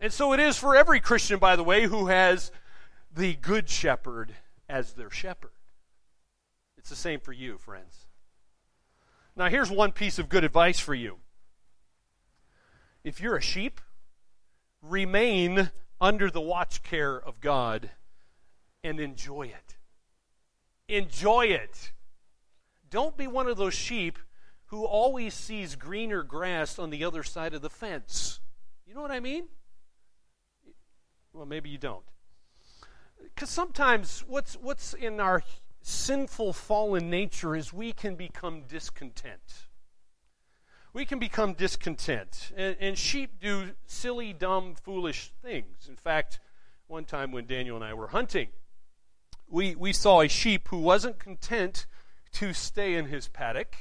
And 0.00 0.12
so 0.12 0.32
it 0.32 0.40
is 0.40 0.58
for 0.58 0.74
every 0.76 1.00
Christian, 1.00 1.38
by 1.38 1.56
the 1.56 1.62
way, 1.62 1.86
who 1.86 2.08
has 2.08 2.50
the 3.14 3.34
good 3.34 3.68
shepherd 3.68 4.34
as 4.68 4.94
their 4.94 5.10
shepherd. 5.10 5.52
It's 6.76 6.90
the 6.90 6.96
same 6.96 7.20
for 7.20 7.32
you, 7.32 7.56
friends. 7.58 8.06
Now, 9.36 9.48
here's 9.48 9.70
one 9.70 9.92
piece 9.92 10.18
of 10.18 10.28
good 10.28 10.44
advice 10.44 10.80
for 10.80 10.94
you. 10.94 11.18
If 13.04 13.20
you're 13.20 13.36
a 13.36 13.42
sheep, 13.42 13.80
remain 14.82 15.70
under 16.00 16.30
the 16.30 16.40
watch 16.40 16.82
care 16.82 17.16
of 17.16 17.40
God 17.40 17.90
and 18.82 18.98
enjoy 18.98 19.42
it. 19.42 19.76
Enjoy 20.88 21.46
it. 21.46 21.92
Don't 22.90 23.16
be 23.16 23.26
one 23.26 23.46
of 23.46 23.56
those 23.56 23.74
sheep 23.74 24.18
who 24.72 24.84
always 24.84 25.34
sees 25.34 25.76
greener 25.76 26.24
grass 26.24 26.80
on 26.80 26.90
the 26.90 27.04
other 27.04 27.22
side 27.22 27.54
of 27.54 27.62
the 27.62 27.70
fence. 27.70 28.40
You 28.84 28.94
know 28.94 29.02
what 29.02 29.12
I 29.12 29.20
mean? 29.20 29.44
Well, 31.32 31.46
maybe 31.46 31.70
you 31.70 31.78
don't 31.78 32.02
because 33.34 33.50
sometimes 33.50 34.24
what's 34.26 34.54
what's 34.54 34.94
in 34.94 35.20
our 35.20 35.42
sinful 35.82 36.52
fallen 36.52 37.10
nature 37.10 37.56
is 37.56 37.72
we 37.72 37.92
can 37.92 38.14
become 38.14 38.62
discontent. 38.62 39.66
We 40.92 41.04
can 41.04 41.18
become 41.18 41.54
discontent. 41.54 42.52
And, 42.56 42.76
and, 42.78 42.98
sheep 42.98 43.40
do 43.40 43.70
silly, 43.86 44.34
dumb, 44.34 44.74
foolish 44.74 45.32
things. 45.42 45.88
In 45.88 45.96
fact, 45.96 46.38
one 46.86 47.04
time 47.04 47.32
when 47.32 47.46
Daniel 47.46 47.76
and 47.76 47.84
I 47.84 47.94
were 47.94 48.08
hunting, 48.08 48.48
we, 49.48 49.74
we 49.74 49.94
saw 49.94 50.20
a 50.20 50.28
sheep 50.28 50.68
who 50.68 50.76
wasn't 50.78 51.18
content 51.18 51.86
to 52.32 52.52
stay 52.52 52.94
in 52.94 53.06
his 53.06 53.26
paddock 53.26 53.74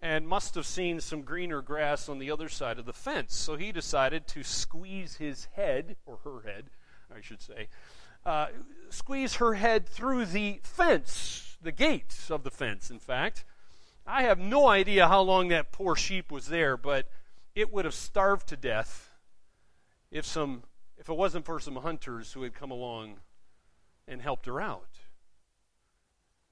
and 0.00 0.28
must 0.28 0.54
have 0.54 0.66
seen 0.66 1.00
some 1.00 1.22
greener 1.22 1.60
grass 1.60 2.08
on 2.08 2.18
the 2.18 2.30
other 2.30 2.48
side 2.48 2.78
of 2.78 2.86
the 2.86 2.92
fence. 2.92 3.34
So 3.34 3.56
he 3.56 3.72
decided 3.72 4.26
to 4.28 4.42
squeeze 4.42 5.16
his 5.16 5.48
head, 5.56 5.96
or 6.06 6.18
her 6.24 6.42
head, 6.48 6.70
I 7.14 7.20
should 7.20 7.42
say, 7.42 7.68
uh, 8.24 8.46
squeeze 8.90 9.36
her 9.36 9.54
head 9.54 9.88
through 9.88 10.26
the 10.26 10.60
fence, 10.62 11.56
the 11.60 11.72
gates 11.72 12.30
of 12.30 12.44
the 12.44 12.50
fence, 12.50 12.90
in 12.90 12.98
fact. 12.98 13.44
I 14.06 14.22
have 14.22 14.38
no 14.38 14.68
idea 14.68 15.08
how 15.08 15.20
long 15.22 15.48
that 15.48 15.72
poor 15.72 15.96
sheep 15.96 16.30
was 16.30 16.46
there, 16.46 16.76
but 16.76 17.10
it 17.54 17.72
would 17.72 17.84
have 17.84 17.94
starved 17.94 18.48
to 18.48 18.56
death 18.56 19.10
if 20.10 20.24
some 20.24 20.62
if 20.96 21.08
it 21.08 21.16
wasn't 21.16 21.44
for 21.44 21.60
some 21.60 21.76
hunters 21.76 22.32
who 22.32 22.42
had 22.42 22.54
come 22.54 22.70
along 22.70 23.18
and 24.08 24.20
helped 24.20 24.46
her 24.46 24.60
out. 24.60 24.88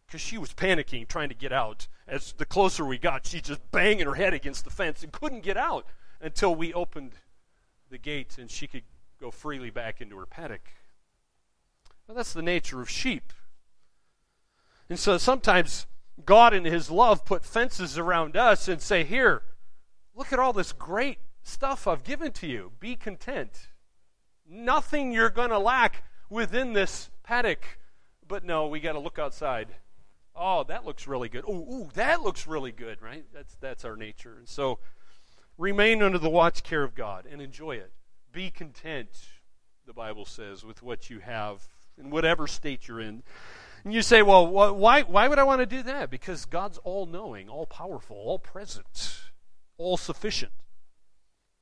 Because 0.07 0.21
she 0.21 0.39
was 0.39 0.53
panicking, 0.53 1.09
trying 1.09 1.29
to 1.29 1.35
get 1.35 1.53
out. 1.53 1.89
As 2.07 2.33
the 2.33 2.47
closer 2.47 2.85
we 2.85 2.99
got, 2.99 3.27
she's 3.27 3.43
just 3.43 3.71
banging 3.73 4.07
her 4.07 4.15
head 4.15 4.33
against 4.33 4.65
the 4.65 4.71
fence 4.71 5.03
and 5.03 5.13
couldn't 5.13 5.43
get 5.43 5.57
out 5.57 5.87
until 6.21 6.55
we 6.55 6.73
opened 6.73 7.13
the 7.91 7.99
gate 7.99 8.39
and 8.39 8.51
she 8.51 8.67
could 8.67 8.85
go 9.21 9.31
freely 9.31 9.71
back 9.71 10.01
into 10.01 10.17
her 10.17 10.27
paddock. 10.27 10.71
Well, 12.07 12.17
that's 12.17 12.33
the 12.33 12.43
nature 12.43 12.81
of 12.81 12.89
sheep. 12.89 13.33
And 14.89 14.99
so 14.99 15.19
sometimes 15.19 15.87
God, 16.25 16.55
in 16.55 16.65
His 16.65 16.91
love, 16.91 17.25
put 17.25 17.45
fences 17.45 17.99
around 17.99 18.37
us 18.37 18.69
and 18.69 18.81
say, 18.81 19.03
Here, 19.03 19.43
Look 20.17 20.33
at 20.33 20.39
all 20.39 20.55
this 20.55 20.73
great 20.73 21.19
stuff 21.43 21.87
I've 21.87 22.03
given 22.03 22.33
to 22.33 22.47
you. 22.47 22.73
Be 22.81 22.97
content. 22.97 23.69
Nothing 24.49 25.13
you're 25.13 25.29
going 25.29 25.51
to 25.51 25.59
lack 25.59 26.05
within 26.31 26.73
this 26.73 27.11
paddock. 27.23 27.79
But 28.27 28.43
no, 28.43 28.67
we 28.67 28.81
got 28.81 28.95
to 28.95 28.99
look 28.99 29.19
outside. 29.19 29.69
Oh, 30.38 30.64
that 30.64 30.85
looks 30.85 31.07
really 31.07 31.28
good. 31.28 31.45
Oh, 31.47 31.55
ooh, 31.55 31.90
that 31.95 32.23
looks 32.23 32.47
really 32.47 32.73
good, 32.73 33.00
right? 33.00 33.25
That's 33.33 33.55
that's 33.57 33.85
our 33.85 33.97
nature. 33.97 34.37
And 34.38 34.49
so 34.49 34.78
remain 35.59 36.02
under 36.02 36.19
the 36.19 36.31
watch 36.31 36.62
care 36.62 36.83
of 36.83 36.95
God 36.95 37.26
and 37.31 37.40
enjoy 37.40 37.76
it. 37.76 37.93
Be 38.33 38.50
content, 38.50 39.09
the 39.87 39.95
Bible 39.95 40.26
says, 40.26 40.64
with 40.64 40.83
what 40.83 41.09
you 41.09 41.21
have 41.21 41.66
in 41.99 42.11
whatever 42.11 42.47
state 42.47 42.87
you're 42.87 43.00
in. 43.00 43.23
And 43.85 43.95
you 43.95 44.02
say, 44.02 44.21
well, 44.21 44.47
why, 44.47 45.02
why 45.02 45.28
would 45.28 45.38
I 45.38 45.45
want 45.45 45.61
to 45.61 45.66
do 45.66 45.83
that? 45.85 46.11
Because 46.11 46.45
God's 46.45 46.78
all 46.78 47.07
knowing, 47.07 47.49
all 47.49 47.66
powerful, 47.66 48.16
all 48.16 48.38
present, 48.38 49.21
all 49.78 49.97
sufficient. 49.97 50.52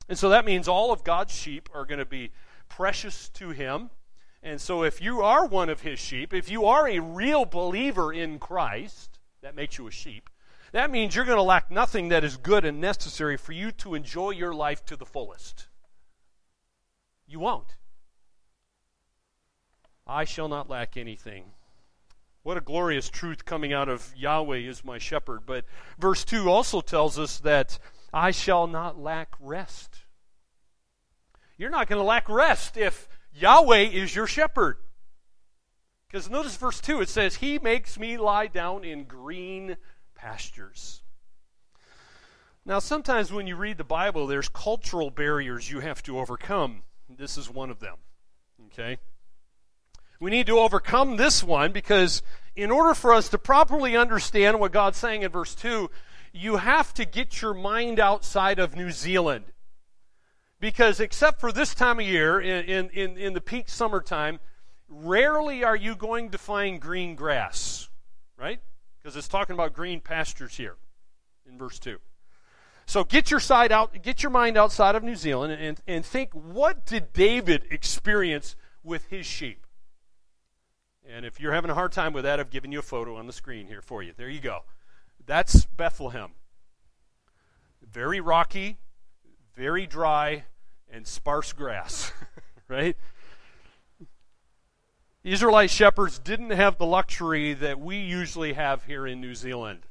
And 0.09 0.17
so 0.17 0.29
that 0.29 0.43
means 0.43 0.67
all 0.67 0.91
of 0.91 1.03
God's 1.03 1.33
sheep 1.33 1.69
are 1.73 1.85
going 1.85 1.99
to 1.99 2.05
be 2.05 2.31
precious 2.67 3.29
to 3.29 3.49
Him. 3.49 3.89
And 4.45 4.61
so 4.61 4.83
if 4.83 5.01
you 5.01 5.21
are 5.21 5.47
one 5.47 5.69
of 5.69 5.81
His 5.81 5.97
sheep, 5.97 6.31
if 6.31 6.51
you 6.51 6.65
are 6.65 6.87
a 6.87 6.99
real 6.99 7.45
believer 7.45 8.13
in 8.13 8.37
Christ, 8.37 9.17
that 9.41 9.55
makes 9.55 9.79
you 9.79 9.87
a 9.87 9.91
sheep. 9.91 10.29
That 10.71 10.91
means 10.91 11.15
you're 11.15 11.25
going 11.25 11.39
to 11.39 11.41
lack 11.41 11.71
nothing 11.71 12.09
that 12.09 12.23
is 12.23 12.37
good 12.37 12.63
and 12.63 12.79
necessary 12.79 13.37
for 13.37 13.53
you 13.53 13.71
to 13.71 13.95
enjoy 13.95 14.29
your 14.29 14.53
life 14.53 14.85
to 14.85 14.95
the 14.95 15.05
fullest. 15.05 15.67
You 17.25 17.39
won't. 17.39 17.75
I 20.05 20.25
shall 20.25 20.47
not 20.47 20.69
lack 20.69 20.95
anything. 20.95 21.45
What 22.43 22.57
a 22.57 22.61
glorious 22.61 23.09
truth 23.09 23.45
coming 23.45 23.73
out 23.73 23.89
of 23.89 24.13
Yahweh 24.15 24.57
is 24.57 24.85
my 24.85 24.99
shepherd. 24.99 25.47
But 25.47 25.65
verse 25.97 26.23
2 26.23 26.51
also 26.51 26.81
tells 26.81 27.17
us 27.17 27.39
that 27.39 27.79
I 28.13 28.29
shall 28.29 28.67
not 28.67 28.99
lack 28.99 29.29
rest. 29.39 30.01
You're 31.57 31.71
not 31.71 31.87
going 31.87 31.99
to 31.99 32.05
lack 32.05 32.29
rest 32.29 32.77
if 32.77 33.07
Yahweh 33.35 33.89
is 33.91 34.15
your 34.15 34.27
shepherd. 34.27 34.77
Because 36.07 36.29
notice 36.29 36.55
verse 36.55 36.79
2, 36.79 37.01
it 37.01 37.09
says, 37.09 37.35
He 37.35 37.59
makes 37.59 37.99
me 37.99 38.17
lie 38.17 38.47
down 38.47 38.85
in 38.85 39.03
green 39.03 39.75
pastures. 40.15 41.01
Now, 42.65 42.79
sometimes 42.79 43.31
when 43.31 43.45
you 43.45 43.55
read 43.55 43.77
the 43.77 43.83
Bible, 43.83 44.25
there's 44.25 44.49
cultural 44.49 45.09
barriers 45.11 45.69
you 45.69 45.81
have 45.81 46.01
to 46.03 46.17
overcome. 46.17 46.83
This 47.09 47.37
is 47.37 47.49
one 47.49 47.69
of 47.69 47.79
them. 47.79 47.97
Okay? 48.67 48.97
We 50.19 50.31
need 50.31 50.47
to 50.47 50.59
overcome 50.59 51.17
this 51.17 51.43
one 51.43 51.73
because 51.73 52.21
in 52.55 52.71
order 52.71 52.93
for 52.93 53.13
us 53.13 53.29
to 53.29 53.37
properly 53.37 53.97
understand 53.97 54.59
what 54.59 54.71
God's 54.71 54.97
saying 54.97 55.23
in 55.23 55.31
verse 55.31 55.53
2, 55.55 55.91
you 56.31 56.57
have 56.57 56.93
to 56.93 57.05
get 57.05 57.41
your 57.41 57.53
mind 57.53 57.99
outside 57.99 58.59
of 58.59 58.75
New 58.75 58.91
Zealand. 58.91 59.45
Because 60.59 60.99
except 60.99 61.39
for 61.39 61.51
this 61.51 61.75
time 61.75 61.99
of 61.99 62.05
year, 62.05 62.39
in, 62.39 62.89
in, 62.89 63.17
in 63.17 63.33
the 63.33 63.41
peak 63.41 63.69
summertime, 63.69 64.39
rarely 64.87 65.63
are 65.63 65.75
you 65.75 65.95
going 65.95 66.31
to 66.31 66.37
find 66.37 66.79
green 66.79 67.15
grass, 67.15 67.89
right? 68.37 68.61
Because 68.97 69.15
it's 69.15 69.27
talking 69.27 69.53
about 69.53 69.73
green 69.73 69.99
pastures 69.99 70.55
here 70.55 70.77
in 71.47 71.57
verse 71.57 71.79
2. 71.79 71.97
So 72.87 73.03
get 73.03 73.31
your 73.31 73.39
side 73.39 73.71
out, 73.71 74.01
get 74.03 74.21
your 74.23 74.29
mind 74.29 74.57
outside 74.57 74.95
of 74.95 75.03
New 75.03 75.15
Zealand 75.15 75.53
and, 75.53 75.81
and 75.87 76.05
think 76.05 76.31
what 76.33 76.85
did 76.85 77.13
David 77.13 77.65
experience 77.71 78.55
with 78.83 79.05
his 79.07 79.25
sheep? 79.25 79.65
And 81.07 81.25
if 81.25 81.39
you're 81.39 81.53
having 81.53 81.71
a 81.71 81.75
hard 81.75 81.91
time 81.91 82.13
with 82.13 82.23
that, 82.23 82.39
I've 82.39 82.49
given 82.49 82.71
you 82.71 82.79
a 82.79 82.83
photo 82.83 83.15
on 83.15 83.27
the 83.27 83.33
screen 83.33 83.67
here 83.67 83.81
for 83.81 84.01
you. 84.01 84.13
There 84.15 84.29
you 84.29 84.39
go. 84.39 84.61
That's 85.25 85.65
Bethlehem. 85.65 86.31
Very 87.81 88.19
rocky, 88.19 88.77
very 89.55 89.85
dry, 89.85 90.43
and 90.91 91.07
sparse 91.07 91.53
grass, 91.53 92.11
right? 92.67 92.95
Israelite 95.23 95.71
shepherds 95.71 96.19
didn't 96.19 96.51
have 96.51 96.77
the 96.77 96.85
luxury 96.85 97.53
that 97.53 97.79
we 97.79 97.97
usually 97.97 98.53
have 98.53 98.85
here 98.85 99.07
in 99.07 99.19
New 99.19 99.33
Zealand. 99.33 99.87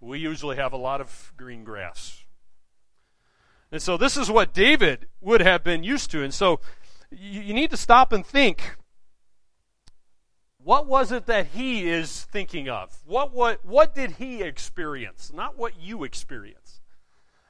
We 0.00 0.18
usually 0.18 0.56
have 0.56 0.72
a 0.72 0.78
lot 0.78 1.00
of 1.00 1.32
green 1.36 1.64
grass. 1.64 2.24
And 3.70 3.82
so 3.82 3.96
this 3.96 4.16
is 4.16 4.30
what 4.30 4.54
David 4.54 5.08
would 5.20 5.40
have 5.40 5.64
been 5.64 5.82
used 5.84 6.10
to. 6.12 6.22
And 6.22 6.32
so 6.32 6.60
you, 7.10 7.52
need 7.52 7.70
to 7.70 7.76
stop 7.76 8.12
and 8.12 8.24
think 8.24 8.76
what 10.58 10.86
was 10.86 11.12
it 11.12 11.26
that 11.26 11.48
he 11.48 11.88
is 11.88 12.24
thinking 12.24 12.68
of? 12.68 12.96
What, 13.04 13.34
what, 13.34 13.64
what 13.64 13.94
did 13.94 14.12
he 14.12 14.42
experience? 14.42 15.30
Not 15.34 15.58
what 15.58 15.78
you 15.78 16.04
experience. 16.04 16.63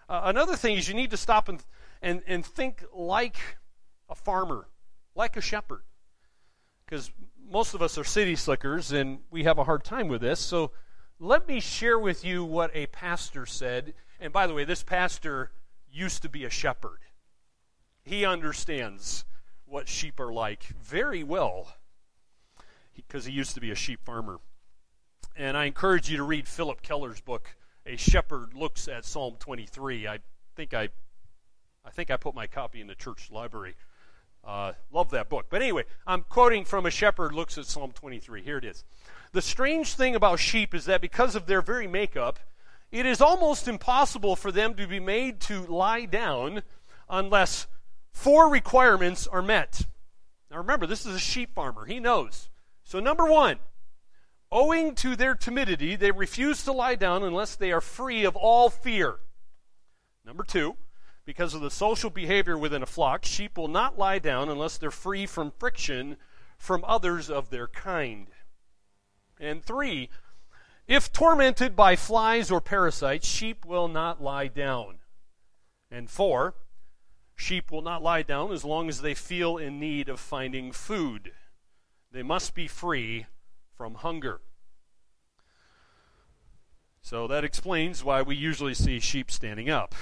Uh, 0.09 0.23
another 0.25 0.57
thing 0.57 0.77
is 0.77 0.89
you 0.89 0.95
need 0.95 1.11
to 1.11 1.17
stop 1.17 1.49
and, 1.49 1.63
and, 2.03 2.23
and 2.27 2.45
think 2.45 2.85
like 2.95 3.37
a 4.09 4.15
farmer, 4.15 4.69
like 5.15 5.37
a 5.37 5.41
shepherd. 5.41 5.83
Because 6.85 7.11
most 7.51 7.75
of 7.75 7.83
us 7.83 7.97
are 7.99 8.05
city 8.05 8.37
slickers 8.37 8.93
and 8.93 9.19
we 9.31 9.45
have 9.45 9.59
a 9.59 9.65
hard 9.65 9.85
time 9.85 10.09
with 10.09 10.21
this. 10.21 10.41
So 10.41 10.73
let 11.19 11.47
me 11.49 11.61
share 11.61 11.99
with 11.99 12.25
you 12.25 12.45
what 12.45 12.71
a 12.75 12.87
pastor 12.87 13.47
said. 13.47 13.95
And 14.21 14.33
by 14.33 14.47
the 14.47 14.55
way, 14.55 14.65
this 14.65 14.83
pastor 14.83 15.51
used 15.91 16.23
to 16.23 16.29
be 16.29 16.45
a 16.45 16.51
shepherd. 16.51 17.01
He 18.03 18.25
understands 18.25 19.25
what 19.65 19.89
sheep 19.89 20.21
are 20.21 20.33
like 20.33 20.65
very 20.83 21.23
well 21.23 21.77
because 22.95 23.25
he, 23.25 23.33
he 23.33 23.39
used 23.39 23.55
to 23.55 23.61
be 23.61 23.71
a 23.71 23.75
sheep 23.75 24.05
farmer. 24.05 24.41
And 25.37 25.57
I 25.57 25.65
encourage 25.65 26.11
you 26.11 26.17
to 26.19 26.23
read 26.23 26.47
Phillip 26.47 26.83
Keller's 26.83 27.21
book, 27.21 27.57
A 27.87 27.97
Shepherd 27.97 28.55
Looks 28.55 28.89
at 28.89 29.05
Psalm 29.05 29.37
23. 29.39 30.09
I 30.09 30.19
think 30.57 30.73
I, 30.73 30.89
I 31.85 31.91
think 31.91 32.11
I 32.11 32.17
put 32.17 32.35
my 32.35 32.47
copy 32.47 32.81
in 32.81 32.87
the 32.87 32.95
church 32.95 33.31
library. 33.31 33.75
Uh, 34.43 34.73
love 34.93 35.11
that 35.11 35.29
book. 35.29 35.47
But 35.51 35.63
anyway, 35.63 35.85
I'm 36.07 36.23
quoting 36.23 36.65
from 36.65 36.87
A 36.87 36.91
Shepherd 36.91 37.33
Looks 37.33 37.59
at 37.59 37.67
Psalm 37.67 37.93
23. 37.93 38.43
Here 38.43 38.59
it 38.59 38.65
is. 38.65 38.85
The 39.33 39.43
strange 39.43 39.95
thing 39.95 40.15
about 40.15 40.39
sheep 40.39 40.75
is 40.75 40.85
that 40.87 41.01
because 41.01 41.35
of 41.35 41.47
their 41.47 41.63
very 41.63 41.87
makeup, 41.87 42.39
it 42.93 43.07
is 43.07 43.21
almost 43.21 43.67
impossible 43.69 44.37
for 44.37 44.53
them 44.53 44.75
to 44.75 44.87
be 44.87 45.01
made 45.01 45.41
to 45.43 45.67
lie 45.67 46.05
down 46.05 46.63
unless 47.09 47.67
four 48.13 48.49
requirements 48.49 49.27
are 49.27 49.43
met. 49.43 49.83
Now 50.51 50.59
remember, 50.59 50.87
this 50.87 51.05
is 51.05 51.15
a 51.15 51.19
sheep 51.19 51.55
farmer. 51.55 51.85
He 51.85 51.99
knows. 51.99 52.49
So, 52.85 53.01
number 53.01 53.27
one, 53.27 53.59
owing 54.55 54.95
to 54.95 55.17
their 55.17 55.35
timidity, 55.35 55.97
they 55.97 56.13
refuse 56.13 56.63
to 56.63 56.73
lie 56.73 56.95
down 56.95 57.25
unless 57.25 57.57
they 57.57 57.73
are 57.73 57.81
free 57.81 58.25
of 58.25 58.37
all 58.37 58.71
fear. 58.71 59.17
Number 60.25 60.45
two, 60.45 60.77
because 61.27 61.55
of 61.55 61.61
the 61.61 61.71
social 61.71 62.09
behavior 62.09 62.57
within 62.57 62.83
a 62.83 62.87
flock, 62.87 63.25
sheep 63.25 63.59
will 63.59 63.69
not 63.69 63.99
lie 63.99 64.21
down 64.21 64.49
unless 64.49 64.79
they're 64.79 64.93
free 64.93 65.27
from 65.27 65.53
friction 65.59 66.17
from 66.57 66.85
others 66.87 67.29
of 67.29 67.51
their 67.51 67.67
kind. 67.67 68.29
And 69.41 69.63
three, 69.63 70.09
if 70.87 71.13
tormented 71.13 71.75
by 71.75 71.97
flies 71.97 72.51
or 72.51 72.61
parasites, 72.61 73.27
sheep 73.27 73.67
will 73.67 73.89
not 73.89 74.23
lie 74.23 74.47
down. 74.47 74.99
And 75.91 76.09
four, 76.09 76.55
sheep 77.35 77.73
will 77.73 77.83
not 77.83 78.03
lie 78.03 78.23
down 78.23 78.53
as 78.53 78.65
long 78.65 78.89
as 78.89 79.01
they 79.01 79.15
feel 79.15 79.57
in 79.57 79.81
need 79.81 80.09
of 80.09 80.21
finding 80.21 80.71
food. 80.71 81.33
They 82.13 82.23
must 82.23 82.55
be 82.55 82.69
free 82.69 83.27
from 83.77 83.95
hunger. 83.95 84.41
So 87.03 87.27
that 87.29 87.45
explains 87.45 88.03
why 88.03 88.23
we 88.23 88.35
usually 88.35 88.75
see 88.75 88.99
sheep 88.99 89.31
standing 89.31 89.69
up. 89.69 89.95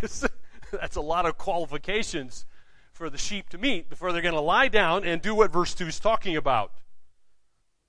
That's 0.00 0.96
a 0.96 1.00
lot 1.00 1.26
of 1.26 1.36
qualifications 1.36 2.46
for 2.92 3.10
the 3.10 3.18
sheep 3.18 3.48
to 3.50 3.58
meet 3.58 3.90
before 3.90 4.12
they're 4.12 4.22
going 4.22 4.34
to 4.34 4.40
lie 4.40 4.68
down 4.68 5.04
and 5.04 5.20
do 5.20 5.34
what 5.34 5.52
verse 5.52 5.74
2 5.74 5.88
is 5.88 6.00
talking 6.00 6.36
about. 6.36 6.72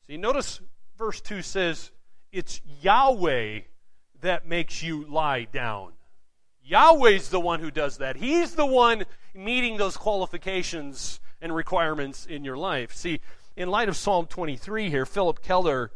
See, 0.08 0.18
notice 0.18 0.60
verse 0.98 1.22
2 1.22 1.42
says, 1.42 1.92
It's 2.32 2.62
Yahweh 2.82 3.62
that 4.22 4.48
makes 4.48 4.82
you 4.82 5.06
lie 5.06 5.46
down. 5.46 5.94
Yahweh's 6.64 7.30
the 7.30 7.40
one 7.40 7.60
who 7.60 7.72
does 7.72 8.00
that. 8.00 8.18
He's 8.18 8.56
the 8.56 8.66
one 8.66 9.06
meeting 9.34 9.78
those 9.78 9.96
qualifications 9.96 11.20
and 11.42 11.56
requirements 11.56 12.26
in 12.26 12.44
your 12.44 12.58
life. 12.58 12.94
See, 12.94 13.22
in 13.58 13.70
light 13.70 13.90
of 13.90 13.98
Psalm 13.98 14.28
23 14.28 14.90
here, 14.90 15.06
Phillip 15.06 15.42
Keller 15.42 15.92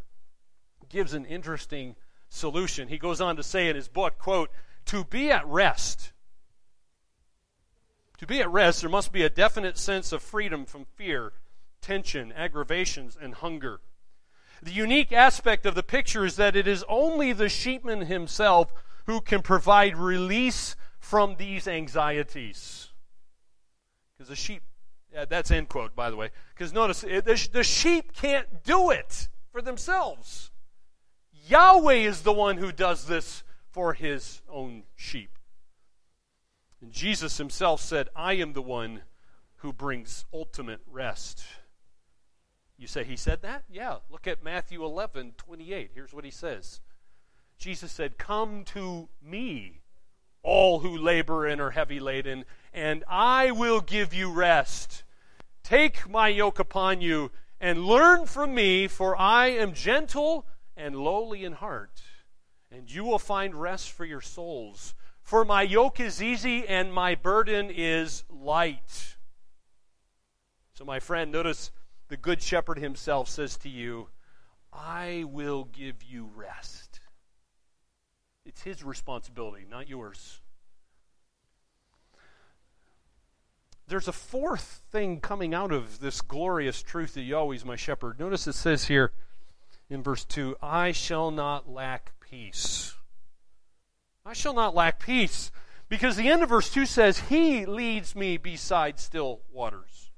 gives 0.89 1.13
an 1.13 1.25
interesting 1.25 1.95
solution. 2.27 2.87
He 2.87 2.97
goes 2.97 3.21
on 3.21 3.35
to 3.35 3.43
say 3.43 3.69
in 3.69 3.75
his 3.75 3.87
book, 3.87 4.17
quote, 4.17 4.49
to 4.85 5.05
be 5.05 5.31
at 5.31 5.45
rest. 5.45 6.11
To 8.17 8.25
be 8.25 8.41
at 8.41 8.49
rest, 8.49 8.81
there 8.81 8.89
must 8.89 9.11
be 9.11 9.23
a 9.23 9.29
definite 9.29 9.77
sense 9.77 10.11
of 10.11 10.23
freedom 10.23 10.65
from 10.65 10.85
fear, 10.95 11.33
tension, 11.81 12.31
aggravations, 12.31 13.15
and 13.19 13.35
hunger. 13.35 13.79
The 14.63 14.71
unique 14.71 15.11
aspect 15.11 15.65
of 15.67 15.75
the 15.75 15.83
picture 15.83 16.25
is 16.25 16.37
that 16.37 16.55
it 16.55 16.67
is 16.67 16.83
only 16.89 17.31
the 17.31 17.45
sheepman 17.45 18.07
himself 18.07 18.73
who 19.05 19.21
can 19.21 19.43
provide 19.43 19.97
release 19.97 20.75
from 20.99 21.35
these 21.37 21.67
anxieties. 21.67 22.89
Because 24.17 24.29
the 24.29 24.35
sheep 24.35 24.63
yeah, 25.13 25.25
that's 25.25 25.51
end 25.51 25.69
quote, 25.69 25.95
by 25.95 26.09
the 26.09 26.15
way. 26.15 26.29
Because 26.53 26.73
notice, 26.73 27.01
the, 27.01 27.49
the 27.51 27.63
sheep 27.63 28.13
can't 28.13 28.63
do 28.63 28.91
it 28.91 29.27
for 29.51 29.61
themselves. 29.61 30.51
Yahweh 31.47 31.95
is 31.95 32.21
the 32.21 32.31
one 32.31 32.57
who 32.57 32.71
does 32.71 33.07
this 33.07 33.43
for 33.71 33.93
his 33.93 34.41
own 34.49 34.83
sheep. 34.95 35.37
And 36.81 36.91
Jesus 36.91 37.37
himself 37.37 37.81
said, 37.81 38.09
I 38.15 38.33
am 38.33 38.53
the 38.53 38.61
one 38.61 39.01
who 39.57 39.73
brings 39.73 40.25
ultimate 40.33 40.79
rest. 40.89 41.43
You 42.77 42.87
say 42.87 43.03
he 43.03 43.15
said 43.15 43.43
that? 43.43 43.63
Yeah. 43.69 43.97
Look 44.09 44.27
at 44.27 44.43
Matthew 44.43 44.83
11, 44.83 45.33
28. 45.37 45.91
Here's 45.93 46.13
what 46.13 46.25
he 46.25 46.31
says 46.31 46.81
Jesus 47.57 47.91
said, 47.91 48.17
Come 48.17 48.63
to 48.65 49.07
me, 49.21 49.81
all 50.43 50.79
who 50.79 50.97
labor 50.97 51.45
and 51.45 51.61
are 51.61 51.71
heavy 51.71 51.99
laden, 51.99 52.45
and 52.73 53.03
I 53.07 53.51
will 53.51 53.81
give 53.81 54.13
you 54.13 54.31
rest. 54.31 55.03
Take 55.63 56.09
my 56.09 56.27
yoke 56.27 56.59
upon 56.59 57.01
you 57.01 57.31
and 57.59 57.85
learn 57.85 58.25
from 58.25 58.55
me, 58.55 58.87
for 58.87 59.15
I 59.15 59.47
am 59.47 59.73
gentle 59.73 60.45
and 60.75 60.95
lowly 60.95 61.45
in 61.45 61.53
heart, 61.53 62.01
and 62.71 62.91
you 62.91 63.03
will 63.03 63.19
find 63.19 63.53
rest 63.53 63.91
for 63.91 64.05
your 64.05 64.21
souls. 64.21 64.95
For 65.21 65.45
my 65.45 65.61
yoke 65.61 65.99
is 65.99 66.21
easy 66.21 66.67
and 66.67 66.91
my 66.91 67.15
burden 67.15 67.69
is 67.69 68.23
light. 68.29 69.17
So, 70.73 70.83
my 70.83 70.99
friend, 70.99 71.31
notice 71.31 71.71
the 72.07 72.17
Good 72.17 72.41
Shepherd 72.41 72.79
himself 72.79 73.29
says 73.29 73.55
to 73.57 73.69
you, 73.69 74.07
I 74.73 75.25
will 75.27 75.65
give 75.65 76.03
you 76.03 76.29
rest. 76.35 76.80
It's 78.45 78.63
his 78.63 78.83
responsibility, 78.83 79.65
not 79.69 79.87
yours. 79.87 80.39
There's 83.87 84.07
a 84.07 84.13
fourth 84.13 84.81
thing 84.91 85.19
coming 85.19 85.53
out 85.53 85.71
of 85.71 85.99
this 85.99 86.21
glorious 86.21 86.81
truth 86.81 87.15
that 87.15 87.21
Yahweh 87.21 87.55
is 87.55 87.65
my 87.65 87.75
shepherd. 87.75 88.19
Notice 88.19 88.47
it 88.47 88.53
says 88.53 88.85
here 88.85 89.11
in 89.89 90.01
verse 90.01 90.23
2 90.23 90.55
I 90.61 90.91
shall 90.91 91.29
not 91.29 91.69
lack 91.69 92.13
peace. 92.21 92.95
I 94.25 94.33
shall 94.33 94.53
not 94.53 94.75
lack 94.75 94.99
peace. 94.99 95.51
Because 95.89 96.15
the 96.15 96.29
end 96.29 96.41
of 96.41 96.47
verse 96.47 96.69
2 96.69 96.85
says, 96.85 97.19
He 97.19 97.65
leads 97.65 98.15
me 98.15 98.37
beside 98.37 98.97
still 98.97 99.41
waters. 99.51 100.09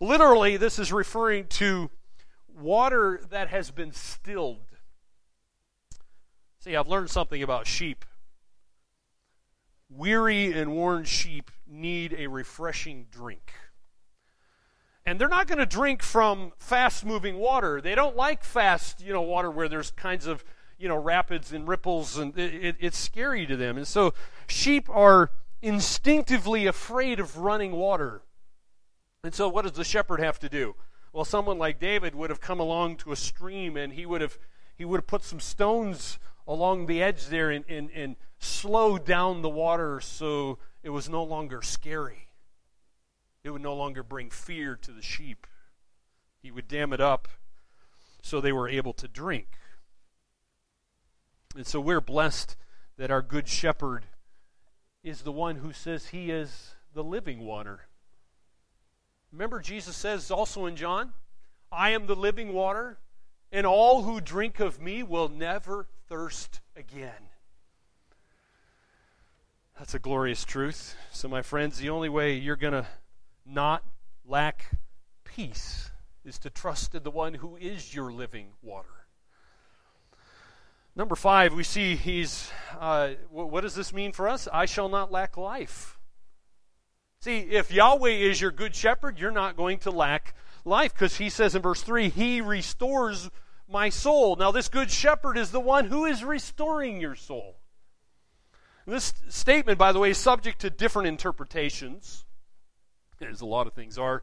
Literally, 0.00 0.58
this 0.58 0.78
is 0.78 0.92
referring 0.92 1.46
to 1.46 1.90
water 2.54 3.22
that 3.30 3.48
has 3.48 3.70
been 3.70 3.92
stilled. 3.92 4.75
See, 6.66 6.74
I've 6.74 6.88
learned 6.88 7.10
something 7.10 7.44
about 7.44 7.68
sheep. 7.68 8.04
Weary 9.88 10.52
and 10.52 10.72
worn 10.72 11.04
sheep 11.04 11.52
need 11.64 12.12
a 12.18 12.26
refreshing 12.26 13.06
drink. 13.08 13.52
And 15.04 15.20
they're 15.20 15.28
not 15.28 15.46
going 15.46 15.60
to 15.60 15.66
drink 15.66 16.02
from 16.02 16.54
fast 16.58 17.04
moving 17.04 17.36
water. 17.36 17.80
They 17.80 17.94
don't 17.94 18.16
like 18.16 18.42
fast, 18.42 19.00
you 19.00 19.12
know, 19.12 19.22
water 19.22 19.48
where 19.48 19.68
there's 19.68 19.92
kinds 19.92 20.26
of, 20.26 20.44
you 20.76 20.88
know, 20.88 20.96
rapids 20.96 21.52
and 21.52 21.68
ripples 21.68 22.18
and 22.18 22.36
it, 22.36 22.54
it, 22.54 22.76
it's 22.80 22.98
scary 22.98 23.46
to 23.46 23.56
them. 23.56 23.76
And 23.76 23.86
so 23.86 24.12
sheep 24.48 24.90
are 24.90 25.30
instinctively 25.62 26.66
afraid 26.66 27.20
of 27.20 27.38
running 27.38 27.76
water. 27.76 28.22
And 29.22 29.32
so, 29.32 29.48
what 29.48 29.62
does 29.62 29.74
the 29.74 29.84
shepherd 29.84 30.18
have 30.18 30.40
to 30.40 30.48
do? 30.48 30.74
Well, 31.12 31.24
someone 31.24 31.58
like 31.58 31.78
David 31.78 32.16
would 32.16 32.30
have 32.30 32.40
come 32.40 32.58
along 32.58 32.96
to 32.96 33.12
a 33.12 33.16
stream 33.16 33.76
and 33.76 33.92
he 33.92 34.04
would 34.04 34.20
have, 34.20 34.36
he 34.74 34.84
would 34.84 34.98
have 34.98 35.06
put 35.06 35.22
some 35.22 35.38
stones 35.38 36.18
along 36.46 36.86
the 36.86 37.02
edge 37.02 37.26
there 37.26 37.50
and, 37.50 37.64
and, 37.68 37.90
and 37.94 38.16
slowed 38.38 39.04
down 39.04 39.42
the 39.42 39.48
water 39.48 40.00
so 40.00 40.58
it 40.82 40.90
was 40.90 41.08
no 41.08 41.22
longer 41.22 41.62
scary. 41.62 42.28
It 43.42 43.50
would 43.50 43.62
no 43.62 43.74
longer 43.74 44.02
bring 44.02 44.30
fear 44.30 44.76
to 44.82 44.92
the 44.92 45.02
sheep. 45.02 45.46
He 46.42 46.50
would 46.50 46.68
dam 46.68 46.92
it 46.92 47.00
up 47.00 47.28
so 48.22 48.40
they 48.40 48.52
were 48.52 48.68
able 48.68 48.92
to 48.94 49.08
drink. 49.08 49.48
And 51.54 51.66
so 51.66 51.80
we're 51.80 52.00
blessed 52.00 52.56
that 52.98 53.10
our 53.10 53.22
good 53.22 53.48
shepherd 53.48 54.06
is 55.02 55.22
the 55.22 55.32
one 55.32 55.56
who 55.56 55.72
says 55.72 56.08
he 56.08 56.30
is 56.30 56.74
the 56.92 57.04
living 57.04 57.40
water. 57.40 57.82
Remember, 59.32 59.60
Jesus 59.60 59.96
says 59.96 60.30
also 60.30 60.66
in 60.66 60.76
John, 60.76 61.12
I 61.70 61.90
am 61.90 62.06
the 62.06 62.16
living 62.16 62.52
water, 62.52 62.98
and 63.52 63.66
all 63.66 64.02
who 64.02 64.20
drink 64.20 64.60
of 64.60 64.80
me 64.80 65.02
will 65.02 65.28
never 65.28 65.86
thirst 66.08 66.60
again. 66.76 67.30
That's 69.78 69.94
a 69.94 69.98
glorious 69.98 70.44
truth. 70.44 70.96
So, 71.12 71.28
my 71.28 71.42
friends, 71.42 71.78
the 71.78 71.90
only 71.90 72.08
way 72.08 72.34
you're 72.34 72.56
going 72.56 72.72
to 72.72 72.86
not 73.44 73.84
lack 74.26 74.70
peace 75.24 75.90
is 76.24 76.38
to 76.38 76.50
trust 76.50 76.94
in 76.94 77.02
the 77.02 77.10
one 77.10 77.34
who 77.34 77.56
is 77.56 77.94
your 77.94 78.12
living 78.12 78.48
water. 78.62 78.88
Number 80.94 81.14
five, 81.14 81.52
we 81.52 81.62
see 81.62 81.94
he's, 81.94 82.50
uh, 82.80 83.10
what 83.30 83.60
does 83.60 83.74
this 83.74 83.92
mean 83.92 84.12
for 84.12 84.28
us? 84.28 84.48
I 84.50 84.64
shall 84.64 84.88
not 84.88 85.12
lack 85.12 85.36
life. 85.36 85.98
See, 87.20 87.38
if 87.38 87.70
Yahweh 87.70 88.10
is 88.10 88.40
your 88.40 88.50
good 88.50 88.74
shepherd, 88.74 89.18
you're 89.18 89.30
not 89.30 89.56
going 89.56 89.78
to 89.80 89.90
lack 89.90 90.34
life 90.64 90.94
because 90.94 91.16
he 91.16 91.28
says 91.28 91.54
in 91.54 91.60
verse 91.60 91.82
3, 91.82 92.08
He 92.08 92.40
restores 92.40 93.30
my 93.68 93.88
soul. 93.88 94.36
Now, 94.36 94.50
this 94.50 94.68
good 94.68 94.90
shepherd 94.90 95.36
is 95.36 95.50
the 95.50 95.60
one 95.60 95.86
who 95.86 96.04
is 96.04 96.24
restoring 96.24 97.00
your 97.00 97.14
soul. 97.14 97.56
this 98.86 99.12
statement, 99.28 99.78
by 99.78 99.92
the 99.92 99.98
way, 99.98 100.10
is 100.10 100.18
subject 100.18 100.60
to 100.60 100.70
different 100.70 101.08
interpretations, 101.08 102.24
as 103.20 103.40
a 103.40 103.46
lot 103.46 103.66
of 103.66 103.72
things 103.72 103.98
are. 103.98 104.22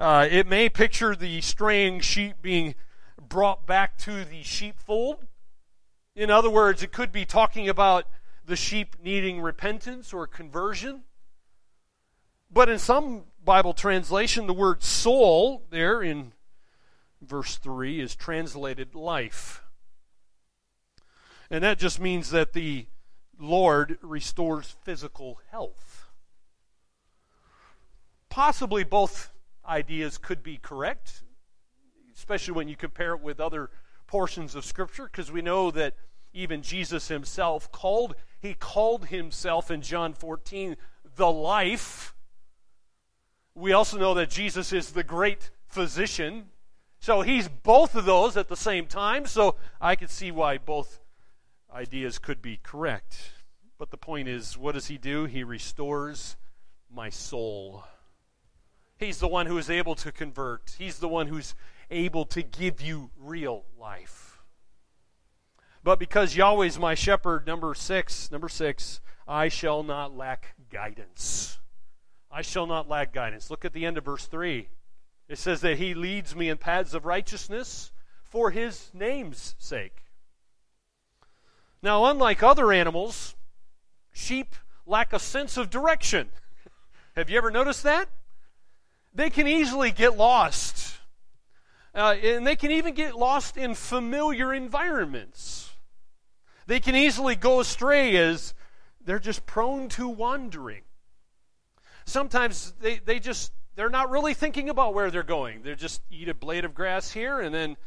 Uh, 0.00 0.26
it 0.30 0.46
may 0.46 0.68
picture 0.68 1.14
the 1.14 1.40
straying 1.40 2.00
sheep 2.00 2.36
being 2.40 2.74
brought 3.20 3.66
back 3.66 3.98
to 3.98 4.24
the 4.24 4.42
sheepfold. 4.42 5.26
In 6.16 6.30
other 6.30 6.50
words, 6.50 6.82
it 6.82 6.90
could 6.90 7.12
be 7.12 7.24
talking 7.24 7.68
about 7.68 8.06
the 8.44 8.56
sheep 8.56 8.96
needing 9.02 9.40
repentance 9.40 10.12
or 10.12 10.26
conversion. 10.26 11.02
But 12.50 12.68
in 12.68 12.78
some 12.78 13.24
Bible 13.44 13.74
translation, 13.74 14.46
the 14.46 14.52
word 14.52 14.82
soul 14.82 15.62
there 15.70 16.02
in 16.02 16.32
verse 17.22 17.56
3 17.56 18.00
is 18.00 18.14
translated 18.14 18.94
life. 18.94 19.62
And 21.50 21.64
that 21.64 21.78
just 21.78 22.00
means 22.00 22.30
that 22.30 22.52
the 22.52 22.86
Lord 23.38 23.98
restores 24.02 24.76
physical 24.82 25.40
health. 25.50 26.06
Possibly 28.28 28.84
both 28.84 29.32
ideas 29.66 30.18
could 30.18 30.42
be 30.42 30.56
correct, 30.56 31.22
especially 32.14 32.54
when 32.54 32.68
you 32.68 32.76
compare 32.76 33.14
it 33.14 33.20
with 33.20 33.40
other 33.40 33.70
portions 34.06 34.54
of 34.54 34.64
Scripture, 34.64 35.06
because 35.06 35.32
we 35.32 35.42
know 35.42 35.70
that 35.70 35.94
even 36.32 36.62
Jesus 36.62 37.08
himself 37.08 37.72
called, 37.72 38.14
he 38.40 38.54
called 38.54 39.06
himself 39.06 39.70
in 39.70 39.82
John 39.82 40.14
14 40.14 40.76
the 41.16 41.30
life 41.30 42.14
we 43.54 43.72
also 43.72 43.98
know 43.98 44.14
that 44.14 44.30
Jesus 44.30 44.72
is 44.72 44.92
the 44.92 45.02
great 45.02 45.50
physician. 45.68 46.46
So 47.00 47.22
he's 47.22 47.48
both 47.48 47.96
of 47.96 48.04
those 48.04 48.36
at 48.36 48.48
the 48.48 48.56
same 48.56 48.86
time. 48.86 49.26
So 49.26 49.56
I 49.80 49.96
can 49.96 50.08
see 50.08 50.30
why 50.30 50.58
both 50.58 51.00
ideas 51.74 52.18
could 52.18 52.42
be 52.42 52.60
correct. 52.62 53.32
But 53.78 53.90
the 53.90 53.96
point 53.96 54.28
is, 54.28 54.58
what 54.58 54.74
does 54.74 54.88
he 54.88 54.98
do? 54.98 55.24
He 55.24 55.42
restores 55.42 56.36
my 56.92 57.08
soul. 57.08 57.84
He's 58.98 59.18
the 59.18 59.28
one 59.28 59.46
who 59.46 59.56
is 59.56 59.70
able 59.70 59.94
to 59.96 60.12
convert, 60.12 60.76
he's 60.78 60.98
the 60.98 61.08
one 61.08 61.28
who's 61.28 61.54
able 61.90 62.26
to 62.26 62.42
give 62.42 62.82
you 62.82 63.10
real 63.18 63.64
life. 63.78 64.42
But 65.82 65.98
because 65.98 66.36
Yahweh 66.36 66.66
is 66.66 66.78
my 66.78 66.94
shepherd, 66.94 67.46
number 67.46 67.74
six, 67.74 68.30
number 68.30 68.50
six, 68.50 69.00
I 69.26 69.48
shall 69.48 69.82
not 69.82 70.14
lack 70.14 70.54
guidance. 70.70 71.58
I 72.30 72.42
shall 72.42 72.66
not 72.66 72.88
lack 72.88 73.14
guidance. 73.14 73.50
Look 73.50 73.64
at 73.64 73.72
the 73.72 73.86
end 73.86 73.96
of 73.96 74.04
verse 74.04 74.26
3. 74.26 74.68
It 75.30 75.38
says 75.38 75.60
that 75.60 75.78
he 75.78 75.94
leads 75.94 76.34
me 76.34 76.48
in 76.48 76.56
paths 76.58 76.92
of 76.92 77.06
righteousness 77.06 77.92
for 78.24 78.50
his 78.50 78.90
name's 78.92 79.54
sake. 79.60 80.02
Now, 81.80 82.06
unlike 82.06 82.42
other 82.42 82.72
animals, 82.72 83.36
sheep 84.12 84.56
lack 84.86 85.12
a 85.12 85.20
sense 85.20 85.56
of 85.56 85.70
direction. 85.70 86.30
Have 87.16 87.30
you 87.30 87.38
ever 87.38 87.52
noticed 87.52 87.84
that? 87.84 88.08
They 89.14 89.30
can 89.30 89.46
easily 89.46 89.92
get 89.92 90.16
lost. 90.16 90.98
Uh, 91.94 92.16
and 92.22 92.44
they 92.44 92.56
can 92.56 92.72
even 92.72 92.94
get 92.94 93.14
lost 93.14 93.56
in 93.56 93.76
familiar 93.76 94.52
environments. 94.52 95.70
They 96.66 96.80
can 96.80 96.96
easily 96.96 97.36
go 97.36 97.60
astray 97.60 98.16
as 98.16 98.52
they're 99.00 99.20
just 99.20 99.46
prone 99.46 99.88
to 99.90 100.08
wandering 100.08 100.82
sometimes 102.10 102.72
they, 102.80 102.98
they 102.98 103.18
just 103.18 103.52
they're 103.80 103.88
not 103.88 104.10
really 104.10 104.34
thinking 104.34 104.68
about 104.68 104.92
where 104.92 105.10
they're 105.10 105.22
going. 105.22 105.62
They 105.62 105.74
just 105.74 106.02
eat 106.10 106.28
a 106.28 106.34
blade 106.34 106.66
of 106.66 106.74
grass 106.74 107.12
here 107.12 107.40
and 107.40 107.54
then 107.54 107.78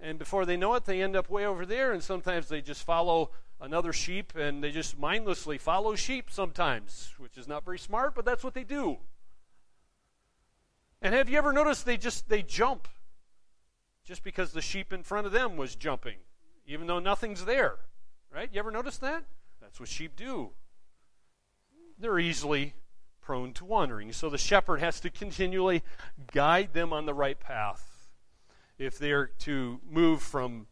and 0.00 0.18
before 0.18 0.46
they 0.46 0.56
know 0.56 0.72
it 0.72 0.86
they 0.86 1.02
end 1.02 1.14
up 1.16 1.28
way 1.28 1.44
over 1.44 1.66
there 1.66 1.92
and 1.92 2.02
sometimes 2.02 2.48
they 2.48 2.62
just 2.62 2.82
follow 2.82 3.30
another 3.60 3.92
sheep 3.92 4.34
and 4.34 4.64
they 4.64 4.70
just 4.70 4.98
mindlessly 4.98 5.58
follow 5.58 5.96
sheep 5.96 6.30
sometimes, 6.30 7.12
which 7.18 7.36
is 7.36 7.46
not 7.46 7.62
very 7.62 7.78
smart, 7.78 8.14
but 8.14 8.24
that's 8.24 8.42
what 8.42 8.54
they 8.54 8.64
do. 8.64 8.96
And 11.02 11.14
have 11.14 11.28
you 11.28 11.36
ever 11.36 11.52
noticed 11.52 11.84
they 11.84 11.98
just 11.98 12.26
they 12.30 12.40
jump 12.40 12.88
just 14.02 14.24
because 14.24 14.52
the 14.52 14.62
sheep 14.62 14.94
in 14.94 15.02
front 15.02 15.26
of 15.26 15.32
them 15.32 15.58
was 15.58 15.76
jumping, 15.76 16.16
even 16.66 16.86
though 16.86 17.00
nothing's 17.00 17.44
there? 17.44 17.80
Right? 18.34 18.48
You 18.50 18.60
ever 18.60 18.70
notice 18.70 18.96
that? 18.96 19.24
That's 19.60 19.78
what 19.78 19.90
sheep 19.90 20.16
do. 20.16 20.52
they're 21.98 22.18
easily 22.18 22.72
prone 23.24 23.52
to 23.54 23.64
wandering. 23.64 24.12
So 24.12 24.28
the 24.28 24.38
shepherd 24.38 24.80
has 24.80 25.00
to 25.00 25.10
continually 25.10 25.82
guide 26.32 26.74
them 26.74 26.92
on 26.92 27.06
the 27.06 27.14
right 27.14 27.40
path 27.40 28.10
if 28.78 28.98
they're 28.98 29.26
to 29.26 29.80
move 29.88 30.22
from 30.22 30.66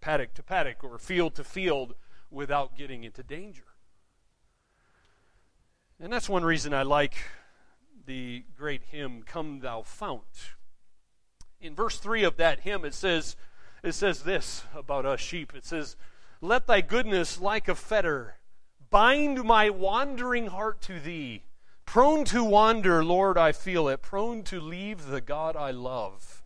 paddock 0.00 0.34
to 0.34 0.42
paddock 0.42 0.82
or 0.82 0.98
field 0.98 1.34
to 1.34 1.44
field 1.44 1.94
without 2.30 2.76
getting 2.76 3.04
into 3.04 3.22
danger. 3.22 3.64
And 6.00 6.12
that's 6.12 6.28
one 6.28 6.44
reason 6.44 6.72
I 6.72 6.82
like 6.82 7.14
the 8.06 8.44
great 8.56 8.84
hymn, 8.90 9.22
Come 9.22 9.60
Thou 9.60 9.82
Fount. 9.82 10.54
In 11.60 11.74
verse 11.74 11.98
3 11.98 12.22
of 12.22 12.36
that 12.36 12.60
hymn, 12.60 12.84
it 12.84 12.94
says, 12.94 13.36
it 13.82 13.92
says 13.92 14.22
this 14.22 14.62
about 14.74 15.04
us 15.04 15.20
sheep. 15.20 15.52
It 15.54 15.66
says, 15.66 15.96
Let 16.40 16.66
thy 16.66 16.80
goodness 16.80 17.40
like 17.40 17.68
a 17.68 17.74
fetter 17.74 18.36
bind 18.90 19.44
my 19.44 19.68
wandering 19.70 20.46
heart 20.46 20.80
to 20.82 21.00
thee. 21.00 21.42
Prone 21.88 22.26
to 22.26 22.44
wander, 22.44 23.02
Lord, 23.02 23.38
I 23.38 23.52
feel 23.52 23.88
it, 23.88 24.02
prone 24.02 24.42
to 24.42 24.60
leave 24.60 25.06
the 25.06 25.22
God 25.22 25.56
I 25.56 25.70
love. 25.70 26.42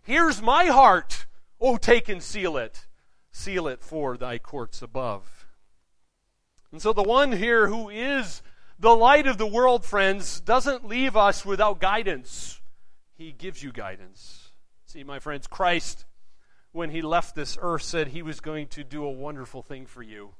Here's 0.00 0.40
my 0.40 0.64
heart. 0.64 1.26
Oh, 1.60 1.76
take 1.76 2.08
and 2.08 2.22
seal 2.22 2.56
it. 2.56 2.86
Seal 3.30 3.68
it 3.68 3.82
for 3.82 4.16
thy 4.16 4.38
courts 4.38 4.80
above. 4.80 5.44
And 6.72 6.80
so 6.80 6.94
the 6.94 7.02
one 7.02 7.32
here 7.32 7.68
who 7.68 7.90
is 7.90 8.40
the 8.78 8.96
light 8.96 9.26
of 9.26 9.36
the 9.36 9.46
world, 9.46 9.84
friends, 9.84 10.40
doesn't 10.40 10.88
leave 10.88 11.14
us 11.14 11.44
without 11.44 11.78
guidance. 11.78 12.62
He 13.18 13.32
gives 13.32 13.62
you 13.62 13.72
guidance. 13.72 14.50
See, 14.86 15.04
my 15.04 15.18
friends, 15.18 15.46
Christ, 15.46 16.06
when 16.72 16.88
he 16.88 17.02
left 17.02 17.34
this 17.34 17.58
earth, 17.60 17.82
said 17.82 18.08
he 18.08 18.22
was 18.22 18.40
going 18.40 18.68
to 18.68 18.82
do 18.82 19.04
a 19.04 19.10
wonderful 19.10 19.60
thing 19.60 19.84
for 19.84 20.02
you. 20.02 20.36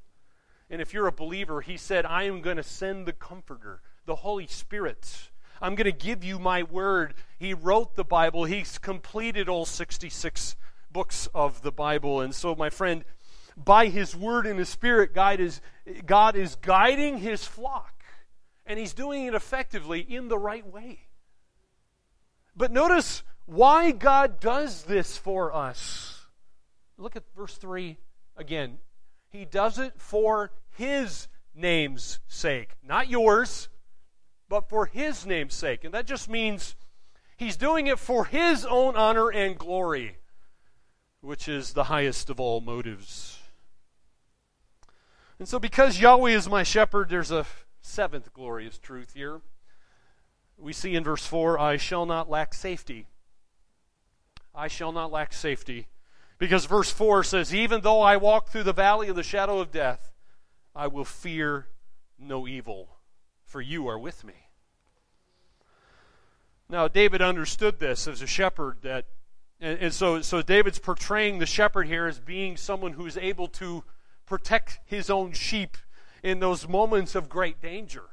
And 0.67 0.81
if 0.81 0.95
you're 0.95 1.05
a 1.05 1.11
believer, 1.11 1.61
he 1.61 1.77
said, 1.77 2.07
I 2.07 2.23
am 2.23 2.41
going 2.41 2.57
to 2.57 2.63
send 2.63 3.05
the 3.05 3.13
Comforter, 3.13 3.83
the 4.07 4.15
Holy 4.15 4.47
Spirit. 4.47 5.29
I'm 5.61 5.75
going 5.75 5.85
to 5.85 5.91
give 5.91 6.23
you 6.23 6.39
my 6.39 6.63
word. 6.63 7.13
He 7.37 7.53
wrote 7.53 7.95
the 7.95 8.03
Bible, 8.03 8.45
he's 8.45 8.79
completed 8.79 9.47
all 9.47 9.65
66 9.65 10.55
books 10.91 11.27
of 11.35 11.61
the 11.61 11.71
Bible. 11.71 12.21
And 12.21 12.33
so, 12.33 12.55
my 12.55 12.71
friend, 12.71 13.03
by 13.55 13.87
his 13.87 14.15
word 14.15 14.47
and 14.47 14.57
his 14.57 14.69
spirit, 14.69 15.13
God 15.13 15.39
is, 15.39 15.61
God 16.05 16.35
is 16.35 16.55
guiding 16.55 17.17
his 17.17 17.43
flock 17.45 18.03
and 18.65 18.79
he's 18.79 18.93
doing 18.93 19.25
it 19.25 19.33
effectively 19.33 19.99
in 19.99 20.29
the 20.29 20.37
right 20.37 20.65
way. 20.65 21.01
But 22.55 22.71
notice 22.71 23.23
why 23.45 23.91
God 23.91 24.39
does 24.39 24.83
this 24.83 25.17
for 25.17 25.53
us. 25.53 26.19
Look 26.97 27.15
at 27.15 27.23
verse 27.35 27.55
3 27.55 27.97
again. 28.35 28.77
He 29.29 29.45
does 29.45 29.79
it 29.79 29.93
for 29.97 30.51
his 30.77 31.27
name's 31.53 32.19
sake, 32.27 32.71
not 32.83 33.09
yours, 33.09 33.69
but 34.49 34.69
for 34.69 34.85
his 34.85 35.25
name's 35.25 35.53
sake. 35.53 35.83
And 35.83 35.93
that 35.93 36.05
just 36.05 36.29
means 36.29 36.75
he's 37.35 37.57
doing 37.57 37.87
it 37.87 37.99
for 37.99 38.25
his 38.25 38.65
own 38.65 38.95
honor 38.95 39.29
and 39.29 39.57
glory, 39.57 40.17
which 41.21 41.47
is 41.47 41.73
the 41.73 41.85
highest 41.85 42.29
of 42.29 42.39
all 42.39 42.61
motives. 42.61 43.39
And 45.39 45.47
so, 45.47 45.59
because 45.59 45.99
Yahweh 45.99 46.31
is 46.31 46.49
my 46.49 46.63
shepherd, 46.63 47.09
there's 47.09 47.31
a 47.31 47.45
seventh 47.81 48.33
glorious 48.33 48.77
truth 48.79 49.13
here. 49.13 49.41
We 50.57 50.73
see 50.73 50.95
in 50.95 51.03
verse 51.03 51.25
4 51.25 51.59
I 51.59 51.77
shall 51.77 52.05
not 52.05 52.29
lack 52.29 52.53
safety. 52.53 53.05
I 54.55 54.67
shall 54.67 54.91
not 54.91 55.11
lack 55.11 55.33
safety. 55.33 55.87
Because 56.39 56.65
verse 56.65 56.91
4 56.91 57.23
says, 57.23 57.53
Even 57.53 57.81
though 57.81 58.01
I 58.01 58.17
walk 58.17 58.49
through 58.49 58.63
the 58.63 58.73
valley 58.73 59.07
of 59.09 59.15
the 59.15 59.23
shadow 59.23 59.59
of 59.59 59.71
death, 59.71 60.11
I 60.75 60.87
will 60.87 61.05
fear 61.05 61.67
no 62.17 62.47
evil, 62.47 62.96
for 63.47 63.61
you 63.61 63.87
are 63.87 63.97
with 63.97 64.23
me. 64.23 64.33
Now, 66.69 66.87
David 66.87 67.21
understood 67.21 67.79
this 67.79 68.07
as 68.07 68.21
a 68.21 68.27
shepherd 68.27 68.79
that 68.81 69.05
and, 69.59 69.79
and, 69.79 69.93
so, 69.93 70.21
so 70.21 70.41
David's 70.41 70.77
portraying 70.77 71.39
the 71.39 71.45
shepherd 71.45 71.87
here 71.87 72.05
as 72.05 72.19
being 72.19 72.57
someone 72.57 72.93
who 72.93 73.07
is 73.07 73.17
able 73.17 73.47
to 73.47 73.83
protect 74.25 74.79
his 74.85 75.09
own 75.09 75.31
sheep 75.31 75.77
in 76.21 76.39
those 76.39 76.67
moments 76.67 77.15
of 77.15 77.27
great 77.27 77.59
danger. 77.59 78.03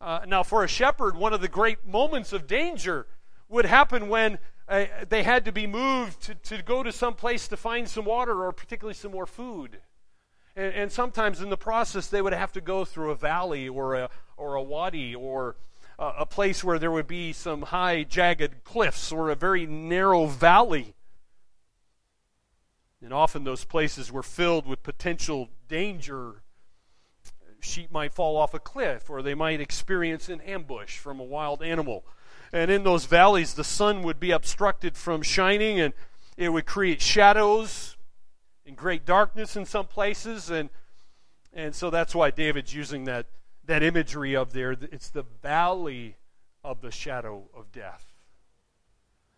Uh, 0.00 0.20
now, 0.26 0.42
for 0.42 0.64
a 0.64 0.68
shepherd, 0.68 1.16
one 1.16 1.34
of 1.34 1.40
the 1.40 1.48
great 1.48 1.84
moments 1.84 2.32
of 2.32 2.46
danger 2.46 3.06
would 3.48 3.66
happen 3.66 4.08
when 4.08 4.38
uh, 4.68 4.84
they 5.08 5.24
had 5.24 5.44
to 5.44 5.52
be 5.52 5.66
moved 5.66 6.20
to, 6.22 6.34
to 6.36 6.62
go 6.62 6.82
to 6.82 6.92
some 6.92 7.14
place 7.14 7.48
to 7.48 7.56
find 7.56 7.88
some 7.88 8.04
water 8.04 8.44
or 8.44 8.52
particularly 8.52 8.94
some 8.94 9.10
more 9.12 9.26
food. 9.26 9.78
And, 10.58 10.74
and 10.74 10.92
sometimes 10.92 11.40
in 11.40 11.50
the 11.50 11.56
process, 11.56 12.08
they 12.08 12.20
would 12.20 12.32
have 12.32 12.52
to 12.54 12.60
go 12.60 12.84
through 12.84 13.12
a 13.12 13.14
valley 13.14 13.68
or 13.68 13.94
a, 13.94 14.10
or 14.36 14.56
a 14.56 14.62
wadi 14.62 15.14
or 15.14 15.54
a, 16.00 16.06
a 16.18 16.26
place 16.26 16.64
where 16.64 16.80
there 16.80 16.90
would 16.90 17.06
be 17.06 17.32
some 17.32 17.62
high, 17.62 18.02
jagged 18.02 18.64
cliffs 18.64 19.12
or 19.12 19.30
a 19.30 19.36
very 19.36 19.66
narrow 19.66 20.26
valley. 20.26 20.94
And 23.00 23.12
often 23.12 23.44
those 23.44 23.64
places 23.64 24.10
were 24.10 24.24
filled 24.24 24.66
with 24.66 24.82
potential 24.82 25.48
danger 25.68 26.42
sheep 27.60 27.90
might 27.92 28.12
fall 28.12 28.36
off 28.36 28.54
a 28.54 28.58
cliff 28.58 29.08
or 29.10 29.22
they 29.22 29.34
might 29.34 29.60
experience 29.60 30.28
an 30.28 30.40
ambush 30.40 30.98
from 30.98 31.20
a 31.20 31.24
wild 31.24 31.62
animal. 31.62 32.04
And 32.52 32.68
in 32.68 32.82
those 32.82 33.04
valleys, 33.04 33.54
the 33.54 33.64
sun 33.64 34.02
would 34.02 34.18
be 34.18 34.32
obstructed 34.32 34.96
from 34.96 35.22
shining 35.22 35.78
and 35.78 35.94
it 36.36 36.48
would 36.48 36.66
create 36.66 37.00
shadows 37.00 37.96
and 38.68 38.76
great 38.76 39.06
darkness 39.06 39.56
in 39.56 39.64
some 39.64 39.86
places. 39.86 40.50
And, 40.50 40.68
and 41.52 41.74
so 41.74 41.90
that's 41.90 42.14
why 42.14 42.30
David's 42.30 42.74
using 42.74 43.04
that, 43.04 43.26
that 43.64 43.82
imagery 43.82 44.36
of 44.36 44.52
there. 44.52 44.72
It's 44.72 45.08
the 45.10 45.24
valley 45.42 46.16
of 46.62 46.82
the 46.82 46.90
shadow 46.90 47.44
of 47.56 47.72
death. 47.72 48.04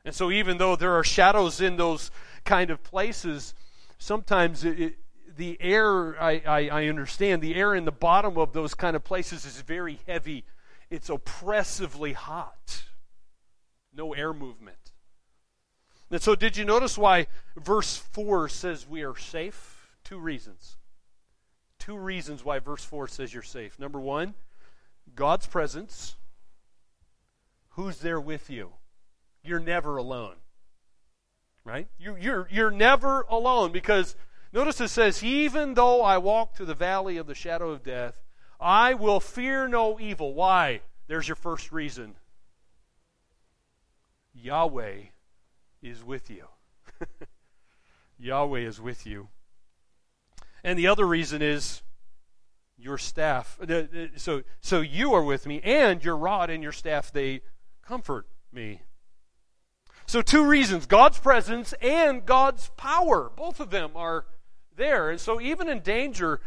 And 0.05 0.15
so, 0.15 0.31
even 0.31 0.59
though 0.59 0.77
there 0.77 0.95
are 0.99 1.05
shadows 1.05 1.61
in 1.61 1.77
those 1.77 2.11
kind 2.45 2.71
of 2.71 2.83
places, 2.83 3.55
sometimes 3.99 4.65
it, 4.65 4.97
the 5.37 5.59
air, 5.61 6.21
I, 6.21 6.43
I, 6.47 6.69
I 6.69 6.87
understand, 6.87 7.43
the 7.43 7.55
air 7.55 7.75
in 7.75 7.85
the 7.85 7.93
bottom 7.93 8.39
of 8.39 8.53
those 8.55 8.75
kind 8.75 8.97
of 8.97 9.05
places 9.05 9.45
is 9.45 9.61
very 9.61 10.01
heavy. 10.07 10.45
It's 10.89 11.11
oppressively 11.11 12.15
hot. 12.15 12.85
No 13.95 14.15
air 14.15 14.33
movement. 14.33 14.80
And 16.11 16.21
so, 16.21 16.35
did 16.35 16.57
you 16.57 16.65
notice 16.65 16.99
why 16.99 17.27
verse 17.57 17.97
4 17.97 18.49
says 18.49 18.87
we 18.89 19.03
are 19.03 19.17
safe? 19.17 19.91
Two 20.03 20.19
reasons. 20.19 20.77
Two 21.79 21.97
reasons 21.97 22.45
why 22.45 22.59
verse 22.59 22.85
4 22.85 23.09
says 23.09 23.33
you're 23.33 23.43
safe. 23.43 23.79
Number 23.79 24.01
one, 24.01 24.35
God's 25.15 25.47
presence. 25.47 26.17
Who's 27.71 27.99
there 27.99 28.21
with 28.21 28.51
you? 28.51 28.73
You're 29.45 29.61
never 29.61 29.97
alone. 29.97 30.37
Right? 31.65 31.89
You, 31.99 32.17
you're, 32.21 32.49
you're 32.51 32.71
never 32.71 33.23
alone 33.29 33.71
because 33.71 34.17
Notice 34.53 34.81
it 34.81 34.89
says, 34.89 35.23
Even 35.23 35.75
though 35.75 36.03
I 36.03 36.19
walk 36.19 36.55
through 36.55 36.67
the 36.67 36.75
valley 36.75 37.17
of 37.17 37.27
the 37.27 37.35
shadow 37.35 37.71
of 37.71 37.83
death, 37.83 38.21
I 38.59 38.95
will 38.95 39.21
fear 39.21 39.69
no 39.69 39.99
evil. 40.01 40.35
Why? 40.35 40.83
There's 41.07 41.29
your 41.29 41.37
first 41.37 41.73
reason. 41.73 42.17
Yahweh 44.35 45.03
is 45.83 46.05
with 46.05 46.31
you. 46.31 46.47
Yahweh 48.19 48.61
is 48.61 48.81
with 48.81 49.07
you. 49.07 49.29
And 50.63 50.79
the 50.79 50.89
other 50.89 51.07
reason 51.07 51.43
is 51.43 51.83
your 52.77 52.99
staff. 52.99 53.59
So, 54.17 54.43
so 54.61 54.81
you 54.81 55.15
are 55.15 55.23
with 55.23 55.47
me, 55.47 55.61
and 55.63 56.05
your 56.05 56.17
rod 56.17 56.51
and 56.51 56.63
your 56.63 56.73
staff, 56.73 57.13
they 57.13 57.43
comfort 57.83 58.27
me. 58.53 58.83
So, 60.07 60.23
two 60.23 60.45
reasons 60.47 60.87
God's 60.87 61.19
presence 61.19 61.73
and 61.81 62.27
God's 62.27 62.71
power. 62.77 63.31
Both 63.35 63.61
of 63.61 63.71
them 63.71 63.93
are 63.95 64.27
there. 64.77 65.11
And 65.11 65.21
so, 65.21 65.41
even 65.41 65.69
in 65.69 65.81
danger, 65.81 66.41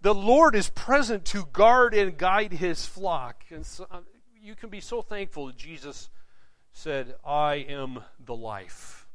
the 0.00 0.14
Lord 0.14 0.54
is 0.54 0.70
present 0.70 1.24
to 1.26 1.44
guard 1.52 1.92
and 1.92 2.16
guide 2.16 2.52
his 2.54 2.86
flock. 2.86 3.44
And 3.50 3.66
so, 3.66 3.86
uh, 3.90 4.00
you 4.40 4.54
can 4.54 4.70
be 4.70 4.80
so 4.80 5.02
thankful 5.02 5.46
that 5.46 5.56
Jesus 5.56 6.08
said, 6.72 7.14
I 7.24 7.54
am 7.54 8.00
the 8.24 8.34
life. 8.34 9.06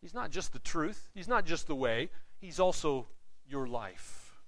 He's 0.00 0.14
not 0.14 0.30
just 0.30 0.52
the 0.52 0.58
truth, 0.58 1.10
He's 1.14 1.28
not 1.28 1.44
just 1.44 1.66
the 1.66 1.74
way, 1.74 2.10
He's 2.40 2.60
also 2.60 3.06
your 3.48 3.66
life. 3.66 4.40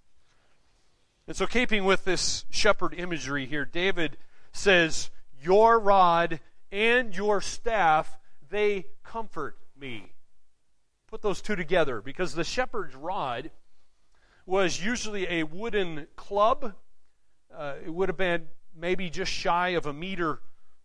And 1.26 1.36
so, 1.36 1.46
keeping 1.46 1.84
with 1.84 2.04
this 2.04 2.44
shepherd 2.50 2.94
imagery 2.94 3.46
here, 3.46 3.64
David 3.64 4.16
says, 4.52 5.10
Your 5.42 5.78
rod 5.78 6.40
and 6.72 7.16
your 7.16 7.40
staff, 7.40 8.18
they 8.50 8.86
comfort 9.04 9.56
me 9.78 10.12
put 11.10 11.22
those 11.22 11.42
two 11.42 11.56
together 11.56 12.00
because 12.00 12.34
the 12.34 12.44
shepherd's 12.44 12.94
rod 12.94 13.50
was 14.46 14.82
usually 14.82 15.26
a 15.28 15.42
wooden 15.42 16.06
club. 16.14 16.74
Uh, 17.54 17.74
it 17.84 17.90
would 17.90 18.08
have 18.08 18.16
been 18.16 18.46
maybe 18.76 19.10
just 19.10 19.32
shy 19.32 19.70
of 19.70 19.86
a 19.86 19.92
meter 19.92 20.40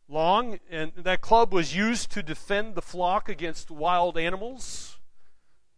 long, 0.07 0.59
and 0.69 0.91
that 0.95 1.21
club 1.21 1.53
was 1.53 1.75
used 1.75 2.11
to 2.11 2.23
defend 2.23 2.75
the 2.75 2.81
flock 2.81 3.29
against 3.29 3.71
wild 3.71 4.17
animals. 4.17 4.99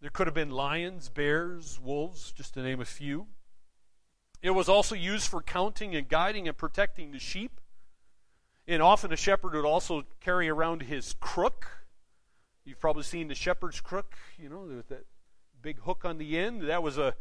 There 0.02 0.10
could 0.10 0.28
have 0.28 0.34
been 0.34 0.52
lions, 0.52 1.10
bears, 1.10 1.80
wolves, 1.82 2.32
just 2.32 2.54
to 2.54 2.62
name 2.62 2.80
a 2.80 2.86
few. 2.86 3.28
It 4.42 4.52
was 4.52 4.70
also 4.70 4.96
used 4.96 5.28
for 5.28 5.42
counting 5.42 5.96
and 5.96 6.08
guiding 6.08 6.48
and 6.48 6.56
protecting 6.56 7.12
the 7.12 7.20
sheep. 7.20 7.60
And 8.68 8.82
often 8.82 9.12
a 9.12 9.16
shepherd 9.16 9.54
would 9.54 9.66
also 9.66 10.04
carry 10.20 10.50
around 10.50 10.84
his 10.84 11.16
crook. 11.20 11.68
You've 12.66 12.80
probably 12.80 13.04
seen 13.04 13.30
the 13.30 13.36
shepherd's 13.36 13.80
crook, 13.80 14.16
you 14.38 14.50
know, 14.50 14.68
with 14.76 14.90
that 14.90 15.06
big 15.62 15.80
hook 15.80 16.04
on 16.04 16.18
the 16.18 16.38
end. 16.38 16.64
That 16.64 16.84
was 16.84 16.98
a 16.98 17.16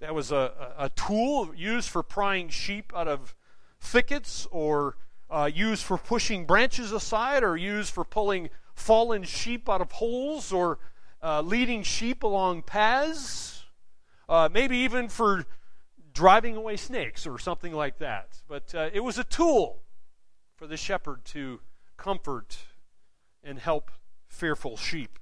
that 0.00 0.14
was 0.14 0.30
a, 0.30 0.74
a, 0.76 0.90
tool 0.90 1.54
used 1.54 1.88
for 1.88 2.02
prying 2.02 2.50
sheep 2.50 2.92
out 2.94 3.08
of 3.08 3.34
thickets 3.80 4.46
or 4.50 4.98
uh, 5.30 5.50
used 5.52 5.82
for 5.82 5.98
pushing 5.98 6.44
branches 6.44 6.92
aside 6.92 7.42
or 7.42 7.56
used 7.56 7.92
for 7.92 8.04
pulling 8.04 8.48
fallen 8.74 9.22
sheep 9.24 9.68
out 9.68 9.80
of 9.80 9.92
holes 9.92 10.52
or 10.52 10.78
uh, 11.22 11.40
leading 11.40 11.82
sheep 11.82 12.22
along 12.22 12.62
paths. 12.62 13.64
Uh, 14.28 14.48
maybe 14.52 14.76
even 14.78 15.08
for 15.08 15.44
driving 16.12 16.56
away 16.56 16.76
snakes 16.76 17.26
or 17.26 17.38
something 17.38 17.72
like 17.72 17.98
that. 17.98 18.40
But 18.48 18.74
uh, 18.74 18.90
it 18.92 19.00
was 19.00 19.18
a 19.18 19.24
tool 19.24 19.82
for 20.56 20.66
the 20.66 20.76
shepherd 20.76 21.24
to 21.26 21.60
comfort 21.96 22.58
and 23.42 23.58
help 23.58 23.90
fearful 24.28 24.76
sheep. 24.76 25.18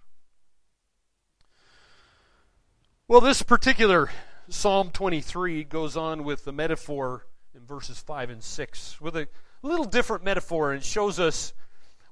Well, 3.07 3.21
this 3.21 3.43
particular 3.43 4.11
Psalm 4.49 4.91
23 4.91 5.65
goes 5.65 5.97
on 5.97 6.25
with 6.25 6.45
the 6.45 6.53
metaphor 6.53 7.27
in 7.55 7.67
verses 7.67 7.99
5 7.99 8.31
and 8.31 8.43
6 8.43 9.01
with 9.01 9.17
a 9.17 9.29
little 9.65 9.87
different 9.87 10.25
metaphor 10.25 10.73
and 10.73 10.83
shows 10.83 11.19
us 11.19 11.55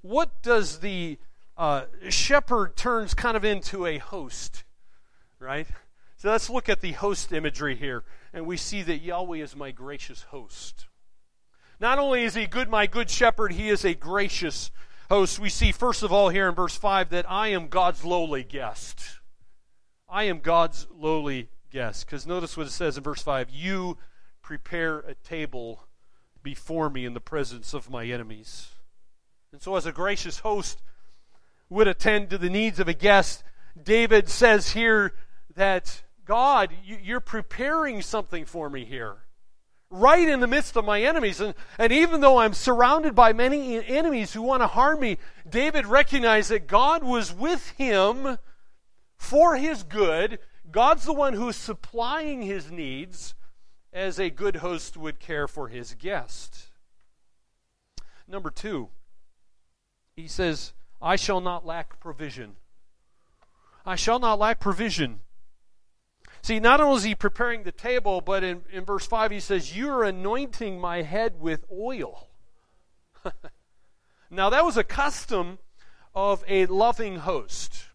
what 0.00 0.42
does 0.42 0.80
the 0.80 1.18
uh, 1.56 1.84
shepherd 2.08 2.76
turns 2.76 3.14
kind 3.14 3.36
of 3.36 3.44
into 3.44 3.86
a 3.86 3.98
host, 3.98 4.64
right? 5.38 5.66
So 6.16 6.30
let's 6.30 6.48
look 6.48 6.68
at 6.68 6.80
the 6.80 6.92
host 6.92 7.32
imagery 7.32 7.76
here, 7.76 8.04
and 8.32 8.46
we 8.46 8.56
see 8.56 8.82
that 8.82 8.98
Yahweh 8.98 9.38
is 9.38 9.54
my 9.54 9.70
gracious 9.70 10.22
host. 10.22 10.86
Not 11.78 11.98
only 11.98 12.24
is 12.24 12.34
he 12.34 12.46
good, 12.46 12.68
my 12.68 12.86
good 12.86 13.10
shepherd, 13.10 13.52
he 13.52 13.68
is 13.68 13.84
a 13.84 13.94
gracious 13.94 14.70
host. 15.10 15.38
We 15.38 15.48
see, 15.48 15.72
first 15.72 16.02
of 16.02 16.12
all, 16.12 16.30
here 16.30 16.48
in 16.48 16.54
verse 16.54 16.76
5, 16.76 17.10
that 17.10 17.30
I 17.30 17.48
am 17.48 17.68
God's 17.68 18.04
lowly 18.04 18.44
guest. 18.44 19.18
I 20.08 20.24
am 20.24 20.40
God's 20.40 20.86
lowly 20.94 21.48
guest. 21.70 22.06
Because 22.06 22.26
notice 22.26 22.56
what 22.56 22.66
it 22.66 22.70
says 22.70 22.96
in 22.96 23.02
verse 23.02 23.22
5 23.22 23.50
You 23.50 23.98
prepare 24.42 25.00
a 25.00 25.14
table 25.14 25.82
before 26.42 26.90
me 26.90 27.04
in 27.04 27.14
the 27.14 27.20
presence 27.20 27.74
of 27.74 27.90
my 27.90 28.04
enemies. 28.06 28.68
And 29.52 29.60
so, 29.60 29.76
as 29.76 29.86
a 29.86 29.92
gracious 29.92 30.40
host 30.40 30.80
would 31.68 31.88
attend 31.88 32.30
to 32.30 32.38
the 32.38 32.50
needs 32.50 32.80
of 32.80 32.88
a 32.88 32.94
guest, 32.94 33.44
David 33.80 34.28
says 34.28 34.72
here 34.72 35.14
that 35.54 36.02
God, 36.24 36.70
you're 36.84 37.20
preparing 37.20 38.02
something 38.02 38.44
for 38.44 38.70
me 38.70 38.84
here. 38.84 39.16
Right 39.90 40.26
in 40.26 40.40
the 40.40 40.46
midst 40.46 40.76
of 40.76 40.84
my 40.84 41.02
enemies. 41.02 41.40
And, 41.40 41.54
and 41.78 41.92
even 41.92 42.20
though 42.20 42.38
I'm 42.38 42.54
surrounded 42.54 43.14
by 43.14 43.32
many 43.32 43.84
enemies 43.84 44.32
who 44.32 44.40
want 44.40 44.62
to 44.62 44.66
harm 44.66 45.00
me, 45.00 45.18
David 45.48 45.86
recognized 45.86 46.50
that 46.50 46.66
God 46.66 47.02
was 47.02 47.32
with 47.32 47.70
him 47.70 48.38
for 49.18 49.56
his 49.56 49.82
good. 49.82 50.38
God's 50.70 51.04
the 51.04 51.12
one 51.12 51.34
who's 51.34 51.56
supplying 51.56 52.42
his 52.42 52.70
needs 52.70 53.34
as 53.92 54.18
a 54.18 54.30
good 54.30 54.56
host 54.56 54.96
would 54.96 55.20
care 55.20 55.46
for 55.46 55.68
his 55.68 55.94
guest. 55.94 56.70
Number 58.26 58.50
two, 58.50 58.88
he 60.16 60.26
says, 60.26 60.72
I 61.00 61.16
shall 61.16 61.40
not 61.40 61.66
lack 61.66 62.00
provision. 62.00 62.56
I 63.84 63.96
shall 63.96 64.18
not 64.18 64.38
lack 64.38 64.60
provision. 64.60 65.20
See, 66.42 66.58
not 66.58 66.80
only 66.80 66.96
is 66.96 67.02
he 67.04 67.14
preparing 67.14 67.62
the 67.62 67.72
table, 67.72 68.20
but 68.20 68.42
in, 68.42 68.62
in 68.72 68.84
verse 68.84 69.06
5 69.06 69.30
he 69.30 69.40
says, 69.40 69.76
You're 69.76 70.04
anointing 70.04 70.80
my 70.80 71.02
head 71.02 71.40
with 71.40 71.64
oil. 71.70 72.28
now, 74.30 74.50
that 74.50 74.64
was 74.64 74.76
a 74.76 74.84
custom 74.84 75.58
of 76.14 76.44
a 76.48 76.66
loving 76.66 77.16
host. 77.16 77.86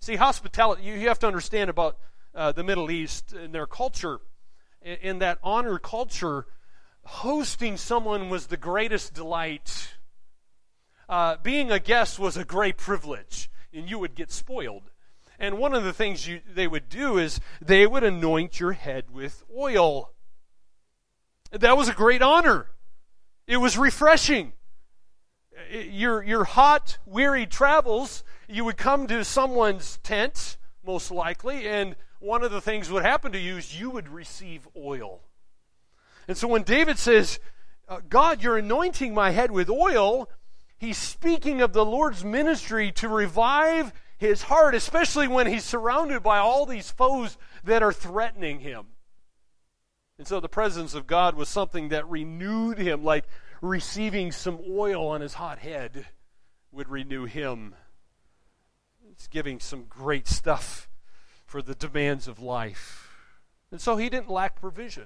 See, 0.00 0.16
hospitality, 0.16 0.84
you, 0.84 0.94
you 0.94 1.08
have 1.08 1.18
to 1.20 1.26
understand 1.26 1.70
about 1.70 1.98
uh, 2.34 2.52
the 2.52 2.64
Middle 2.64 2.90
East 2.90 3.32
and 3.32 3.54
their 3.54 3.66
culture. 3.66 4.20
In, 4.84 5.18
that 5.20 5.38
honor 5.42 5.78
culture, 5.78 6.46
hosting 7.04 7.78
someone 7.78 8.28
was 8.28 8.48
the 8.48 8.58
greatest 8.58 9.14
delight. 9.14 9.94
Uh, 11.08 11.36
being 11.42 11.70
a 11.70 11.78
guest 11.78 12.18
was 12.18 12.36
a 12.36 12.44
great 12.44 12.76
privilege, 12.76 13.50
and 13.72 13.88
you 13.88 13.98
would 13.98 14.14
get 14.14 14.30
spoiled. 14.30 14.90
And 15.38 15.58
one 15.58 15.74
of 15.74 15.84
the 15.84 15.94
things 15.94 16.28
you, 16.28 16.42
they 16.46 16.66
would 16.66 16.90
do 16.90 17.16
is 17.16 17.40
they 17.62 17.86
would 17.86 18.04
anoint 18.04 18.60
your 18.60 18.72
head 18.72 19.10
with 19.10 19.42
oil. 19.56 20.12
That 21.50 21.78
was 21.78 21.88
a 21.88 21.94
great 21.94 22.20
honor. 22.20 22.66
It 23.46 23.56
was 23.56 23.78
refreshing. 23.78 24.52
Your, 25.70 26.22
your 26.22 26.44
hot, 26.44 26.98
weary 27.06 27.46
travels, 27.46 28.22
you 28.48 28.64
would 28.64 28.76
come 28.76 29.06
to 29.06 29.24
someone's 29.24 29.98
tent, 30.02 30.58
most 30.84 31.10
likely, 31.10 31.66
and 31.66 31.96
one 32.24 32.42
of 32.42 32.50
the 32.50 32.60
things 32.60 32.90
would 32.90 33.04
happen 33.04 33.32
to 33.32 33.38
you 33.38 33.58
is 33.58 33.78
you 33.78 33.90
would 33.90 34.08
receive 34.08 34.66
oil. 34.76 35.20
And 36.26 36.36
so 36.36 36.48
when 36.48 36.62
David 36.62 36.98
says, 36.98 37.38
uh, 37.86 38.00
God, 38.08 38.42
you're 38.42 38.56
anointing 38.56 39.12
my 39.12 39.30
head 39.30 39.50
with 39.50 39.68
oil, 39.68 40.30
he's 40.78 40.96
speaking 40.96 41.60
of 41.60 41.74
the 41.74 41.84
Lord's 41.84 42.24
ministry 42.24 42.90
to 42.92 43.08
revive 43.08 43.92
his 44.16 44.44
heart, 44.44 44.74
especially 44.74 45.28
when 45.28 45.46
he's 45.46 45.64
surrounded 45.64 46.22
by 46.22 46.38
all 46.38 46.64
these 46.64 46.90
foes 46.90 47.36
that 47.62 47.82
are 47.82 47.92
threatening 47.92 48.60
him. 48.60 48.86
And 50.16 50.26
so 50.26 50.40
the 50.40 50.48
presence 50.48 50.94
of 50.94 51.06
God 51.06 51.34
was 51.34 51.50
something 51.50 51.90
that 51.90 52.08
renewed 52.08 52.78
him, 52.78 53.04
like 53.04 53.26
receiving 53.60 54.32
some 54.32 54.60
oil 54.66 55.08
on 55.08 55.20
his 55.20 55.34
hot 55.34 55.58
head 55.58 56.06
would 56.72 56.88
renew 56.88 57.26
him. 57.26 57.74
It's 59.10 59.26
giving 59.26 59.60
some 59.60 59.84
great 59.84 60.26
stuff 60.26 60.88
for 61.54 61.62
the 61.62 61.76
demands 61.76 62.26
of 62.26 62.40
life. 62.40 63.08
And 63.70 63.80
so 63.80 63.96
he 63.96 64.08
didn't 64.08 64.28
lack 64.28 64.60
provision 64.60 65.04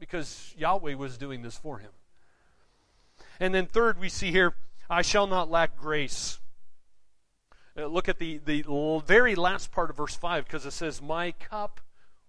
because 0.00 0.52
Yahweh 0.58 0.94
was 0.94 1.16
doing 1.16 1.42
this 1.42 1.56
for 1.56 1.78
him. 1.78 1.92
And 3.38 3.54
then, 3.54 3.66
third, 3.66 4.00
we 4.00 4.08
see 4.08 4.32
here, 4.32 4.56
I 4.90 5.02
shall 5.02 5.28
not 5.28 5.52
lack 5.52 5.76
grace. 5.76 6.40
Uh, 7.78 7.86
look 7.86 8.08
at 8.08 8.18
the, 8.18 8.38
the 8.38 8.64
very 9.06 9.36
last 9.36 9.70
part 9.70 9.88
of 9.88 9.96
verse 9.96 10.16
5 10.16 10.44
because 10.44 10.66
it 10.66 10.72
says, 10.72 11.00
My 11.00 11.30
cup 11.30 11.80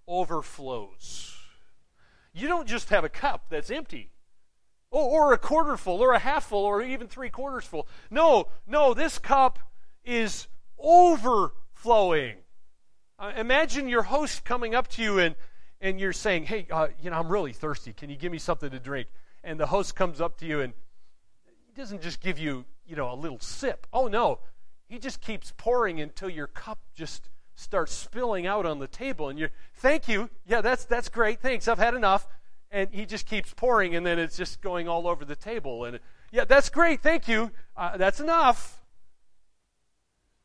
overflows. 0.08 1.36
You 2.36 2.47
don't 2.47 2.67
just 2.67 2.89
have 2.89 3.04
a 3.04 3.10
cup 3.10 3.45
that's 3.49 3.71
empty. 3.71 4.12
Or, 4.91 5.30
or 5.30 5.34
a 5.34 5.39
quarter 5.39 5.75
full, 5.75 6.04
or 6.04 6.13
a 6.13 6.19
half 6.19 6.49
full, 6.49 6.65
or 6.65 6.84
even 6.84 7.08
three 7.08 7.32
quarters 7.32 7.65
full. 7.65 7.88
No, 8.12 8.49
no, 8.67 8.93
this 8.93 9.17
cup 9.17 9.58
is 10.04 10.45
overflowing. 10.78 12.36
Uh, 13.17 13.32
imagine 13.38 13.88
your 13.88 14.04
host 14.04 14.43
coming 14.43 14.75
up 14.75 14.88
to 14.89 15.01
you 15.01 15.19
and, 15.19 15.36
and 15.80 15.99
you're 15.99 16.13
saying, 16.13 16.45
Hey, 16.45 16.67
uh, 16.69 16.88
you 17.01 17.10
know, 17.10 17.17
I'm 17.17 17.30
really 17.30 17.54
thirsty. 17.54 17.93
Can 17.93 18.10
you 18.10 18.17
give 18.17 18.32
me 18.32 18.38
something 18.38 18.69
to 18.69 18.80
drink? 18.80 19.08
And 19.43 19.60
the 19.60 19.67
host 19.67 19.95
comes 19.95 20.19
up 20.19 20.38
to 20.39 20.45
you 20.45 20.62
and 20.62 20.73
he 21.65 21.73
doesn't 21.73 22.01
just 22.01 22.19
give 22.19 22.38
you, 22.38 22.65
you 22.86 22.95
know, 22.95 23.12
a 23.12 23.15
little 23.15 23.39
sip. 23.39 23.88
Oh, 23.93 24.08
no. 24.08 24.39
He 24.88 24.99
just 24.99 25.21
keeps 25.21 25.54
pouring 25.56 26.01
until 26.01 26.30
your 26.30 26.47
cup 26.47 26.80
just 26.93 27.30
starts 27.56 27.93
spilling 27.93 28.45
out 28.45 28.65
on 28.65 28.80
the 28.80 28.88
table. 28.88 29.30
And 29.30 29.39
you're, 29.39 29.51
thank 29.75 30.08
you. 30.08 30.30
Yeah, 30.45 30.62
that's, 30.62 30.86
that's 30.86 31.10
great. 31.10 31.41
Thanks. 31.41 31.67
I've 31.67 31.80
had 31.80 31.93
enough. 31.93 32.28
And 32.71 32.89
he 32.91 33.06
just 33.06 33.25
keeps 33.25 33.54
pouring, 33.54 33.95
and 33.95 34.06
then 34.06 34.19
it's 34.19 34.36
just 34.36 34.60
going 34.60 34.89
all 34.89 35.08
over 35.08 35.23
the 35.23 35.36
table. 35.36 35.86
And 35.86 35.99
yeah, 36.32 36.43
that's 36.43 36.67
great. 36.69 37.01
Thank 37.01 37.28
you. 37.28 37.51
Uh, 37.78 37.95
that's 37.95 38.19
enough. 38.19 38.82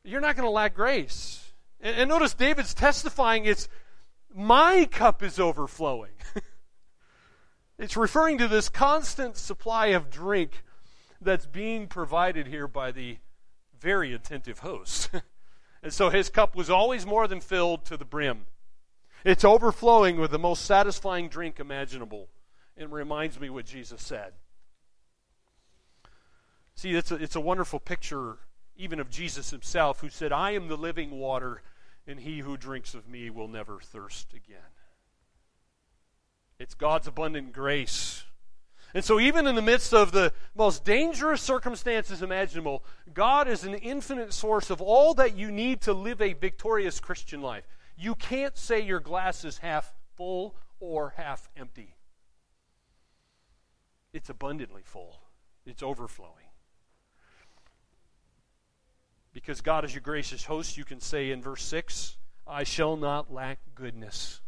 You're 0.05 0.21
not 0.21 0.37
going 0.37 0.47
to 0.47 0.51
lack 0.51 0.75
grace. 0.75 1.40
And, 1.81 1.97
and 1.97 2.09
notice 2.09 2.35
David's 2.35 2.75
testifying 2.75 3.45
it's 3.45 3.69
my 4.35 4.87
cup 4.91 5.23
is 5.23 5.41
overflowing. 5.41 6.13
it's 7.79 7.97
referring 7.97 8.39
to 8.39 8.49
this 8.49 8.69
constant 8.69 9.37
supply 9.37 9.89
of 9.89 10.11
drink 10.11 10.63
that's 11.21 11.47
being 11.47 11.87
provided 11.87 12.47
here 12.47 12.69
by 12.69 12.93
the 12.93 13.19
very 13.79 14.15
attentive 14.15 14.61
host. 14.61 15.11
and 15.83 15.93
so 15.93 16.11
his 16.11 16.29
cup 16.29 16.55
was 16.55 16.71
always 16.71 17.05
more 17.05 17.27
than 17.27 17.41
filled 17.41 17.85
to 17.87 17.97
the 17.97 18.05
brim. 18.05 18.47
It's 19.25 19.45
overflowing 19.45 20.19
with 20.19 20.31
the 20.31 20.39
most 20.39 20.65
satisfying 20.65 21.29
drink 21.29 21.61
imaginable. 21.61 22.29
It 22.77 22.91
reminds 22.91 23.39
me 23.39 23.51
what 23.51 23.67
Jesus 23.67 24.01
said. 24.01 24.33
See, 26.75 26.93
it's 26.93 27.11
a, 27.11 27.17
it's 27.17 27.37
a 27.37 27.41
wonderful 27.41 27.79
picture, 27.79 28.39
even 28.77 29.01
of 29.01 29.11
Jesus 29.11 29.51
himself, 29.51 30.01
who 30.01 30.09
said, 30.09 30.33
I 30.33 30.53
am 30.53 30.69
the 30.69 30.79
living 30.79 31.11
water, 31.11 31.61
and 32.07 32.21
he 32.21 32.41
who 32.41 32.57
drinks 32.57 32.95
of 32.95 33.09
me 33.09 33.31
will 33.31 33.49
never 33.49 33.81
thirst 33.81 34.33
again. 34.33 34.59
It's 36.59 36.75
God's 36.75 37.07
abundant 37.07 37.53
grace 37.53 38.25
and 38.93 39.05
so, 39.05 39.21
even 39.21 39.47
in 39.47 39.55
the 39.55 39.63
midst 39.63 39.95
of 39.95 40.11
the 40.11 40.33
most 40.55 40.85
dangerous 40.85 41.41
circumstances 41.41 42.23
imaginable, 42.23 42.85
God 43.15 43.47
is 43.47 43.63
an 43.65 43.75
infinite 43.75 44.33
source 44.33 44.69
of 44.69 44.81
all 44.81 45.15
that 45.15 45.37
you 45.37 45.51
need 45.51 45.81
to 45.83 45.93
live 45.93 46.21
a 46.21 46.33
victorious 46.33 46.99
Christian 46.99 47.41
life. 47.41 47.65
You 47.97 48.17
can't 48.17 48.57
say 48.57 48.81
your 48.81 48.99
glass 48.99 49.45
is 49.45 49.59
half 49.59 49.95
full 50.17 50.57
or 50.81 51.15
half 51.17 51.49
empty. 51.57 51.95
It's 54.13 54.29
abundantly 54.29 54.83
full, 54.85 55.21
it's 55.65 55.85
overflowing. 55.85 56.50
Because 59.33 59.61
God 59.61 59.85
is 59.85 59.95
your 59.95 60.01
gracious 60.03 60.45
host, 60.45 60.77
you 60.77 60.85
can 60.85 61.01
say 61.01 61.31
in 61.31 61.41
verse 61.41 61.63
6, 61.63 62.17
I 62.47 62.65
shall 62.65 62.97
not 62.97 63.33
lack 63.33 63.59
goodness. 63.75 64.41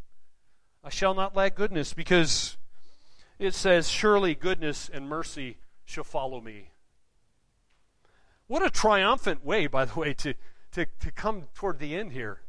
I 0.83 0.91
shall 0.91 1.15
not 1.15 1.37
lack 1.37 1.55
goodness 1.55 1.95
because 1.95 2.57
it 3.39 3.55
says, 3.55 3.89
Surely 3.89 4.35
goodness 4.35 4.91
and 4.93 5.09
mercy 5.09 5.59
shall 5.85 6.05
follow 6.05 6.41
me. 6.41 6.71
What 8.49 8.65
a 8.65 8.71
triumphant 8.71 9.45
way, 9.45 9.67
by 9.67 9.85
the 9.85 9.99
way, 9.99 10.15
to, 10.15 10.35
to, 10.73 10.87
to 11.01 11.13
come 11.13 11.45
toward 11.55 11.79
the 11.79 11.97
end 11.97 12.13
here. 12.13 12.41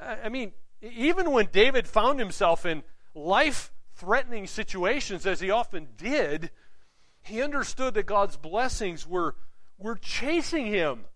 I 0.00 0.28
mean, 0.28 0.52
even 0.82 1.32
when 1.32 1.48
David 1.50 1.88
found 1.88 2.18
himself 2.18 2.64
in 2.64 2.82
life 3.14 3.72
threatening 3.94 4.46
situations, 4.46 5.26
as 5.26 5.40
he 5.40 5.50
often 5.50 5.88
did, 5.96 6.50
he 7.22 7.42
understood 7.42 7.94
that 7.94 8.06
God's 8.06 8.36
blessings 8.36 9.06
were, 9.06 9.34
were 9.76 9.96
chasing 9.96 10.66
him. 10.66 11.06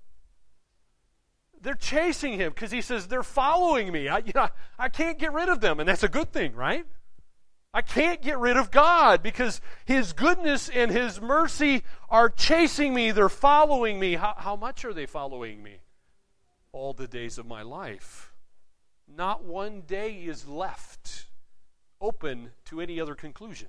They're 1.62 1.74
chasing 1.74 2.34
him 2.34 2.50
because 2.50 2.72
he 2.72 2.82
says, 2.82 3.06
They're 3.06 3.22
following 3.22 3.92
me. 3.92 4.08
I, 4.08 4.18
you 4.18 4.32
know, 4.34 4.48
I 4.78 4.88
can't 4.88 5.18
get 5.18 5.32
rid 5.32 5.48
of 5.48 5.60
them. 5.60 5.78
And 5.80 5.88
that's 5.88 6.02
a 6.02 6.08
good 6.08 6.32
thing, 6.32 6.54
right? 6.54 6.84
I 7.74 7.80
can't 7.80 8.20
get 8.20 8.38
rid 8.38 8.58
of 8.58 8.70
God 8.70 9.22
because 9.22 9.60
His 9.86 10.12
goodness 10.12 10.68
and 10.68 10.90
His 10.90 11.20
mercy 11.20 11.84
are 12.10 12.28
chasing 12.28 12.92
me. 12.92 13.12
They're 13.12 13.30
following 13.30 13.98
me. 13.98 14.14
How, 14.14 14.34
how, 14.36 14.56
much 14.56 14.84
are 14.84 14.92
they 14.92 15.06
following 15.06 15.62
me? 15.62 15.76
All 16.72 16.92
the 16.92 17.08
days 17.08 17.38
of 17.38 17.46
my 17.46 17.62
life. 17.62 18.32
Not 19.08 19.44
one 19.44 19.82
day 19.86 20.16
is 20.16 20.46
left 20.46 21.26
open 22.00 22.50
to 22.66 22.80
any 22.80 23.00
other 23.00 23.14
conclusion. 23.14 23.68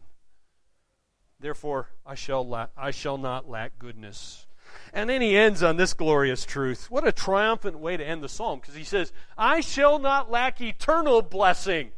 Therefore, 1.40 1.90
I 2.06 2.16
shall, 2.16 2.46
la- 2.46 2.68
I 2.76 2.92
shall 2.92 3.18
not 3.18 3.50
lack 3.50 3.80
goodness. 3.80 4.48
And 4.94 5.10
then 5.10 5.22
he 5.22 5.36
ends 5.36 5.64
on 5.64 5.78
this 5.78 5.94
glorious 5.94 6.46
truth. 6.46 6.90
What 6.90 7.08
a 7.08 7.12
triumphant 7.12 7.80
way 7.80 7.98
to 7.98 8.06
end 8.06 8.24
the 8.24 8.30
psalm 8.30 8.60
because 8.60 8.76
he 8.76 8.84
says, 8.84 9.12
I 9.38 9.62
shall 9.62 10.00
not 10.00 10.32
lack 10.32 10.62
eternal 10.62 11.22
blessing. 11.22 11.92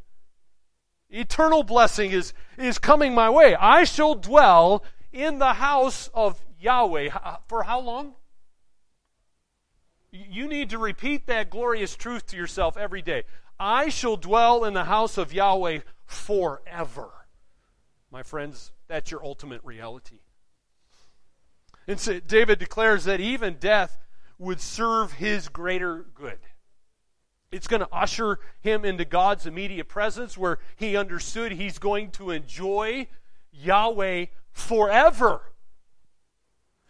Eternal 1.10 1.64
blessing 1.64 2.12
is, 2.12 2.34
is 2.58 2.78
coming 2.78 3.14
my 3.14 3.30
way. 3.30 3.56
I 3.56 3.84
shall 3.84 4.16
dwell 4.16 4.84
in 5.12 5.40
the 5.40 5.54
house 5.54 6.10
of 6.14 6.42
Yahweh. 6.60 7.10
For 7.48 7.64
how 7.64 7.80
long? 7.80 8.16
You 10.12 10.48
need 10.48 10.70
to 10.70 10.78
repeat 10.78 11.28
that 11.28 11.50
glorious 11.50 11.96
truth 11.96 12.26
to 12.28 12.38
yourself 12.38 12.78
every 12.78 13.02
day. 13.02 13.24
I 13.60 13.90
shall 13.90 14.18
dwell 14.18 14.66
in 14.66 14.74
the 14.74 14.86
house 14.86 15.18
of 15.18 15.34
Yahweh 15.34 15.80
forever. 16.06 17.10
My 18.12 18.24
friends, 18.24 18.72
that's 18.88 19.12
your 19.12 19.24
ultimate 19.24 19.62
reality. 19.64 20.20
And 21.88 22.00
so 22.00 22.20
David 22.20 22.60
declares 22.60 23.06
that 23.06 23.20
even 23.20 23.56
death 23.56 23.98
would 24.38 24.60
serve 24.60 25.14
his 25.14 25.50
greater 25.50 26.06
good. 26.14 26.40
It's 27.52 27.68
going 27.68 27.82
to 27.82 27.90
usher 27.92 28.40
him 28.60 28.84
into 28.84 29.06
God's 29.06 29.46
immediate 29.46 29.88
presence 29.88 30.38
where 30.38 30.60
he 30.76 30.98
understood 30.98 31.52
he's 31.52 31.78
going 31.78 32.12
to 32.12 32.32
enjoy 32.32 33.08
Yahweh 33.54 34.26
forever. 34.52 35.42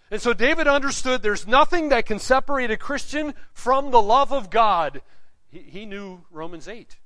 And 0.10 0.22
so 0.22 0.34
David 0.34 0.68
understood 0.68 1.22
there's 1.22 1.48
nothing 1.48 1.90
that 1.90 2.06
can 2.06 2.20
separate 2.20 2.72
a 2.72 2.78
Christian 2.78 3.34
from 3.54 3.92
the 3.92 4.02
love 4.02 4.32
of 4.32 4.50
God. 4.50 5.02
He, 5.50 5.60
he, 5.60 5.86
knew 5.86 6.24
Romans 6.32 6.68
8. 6.68 6.98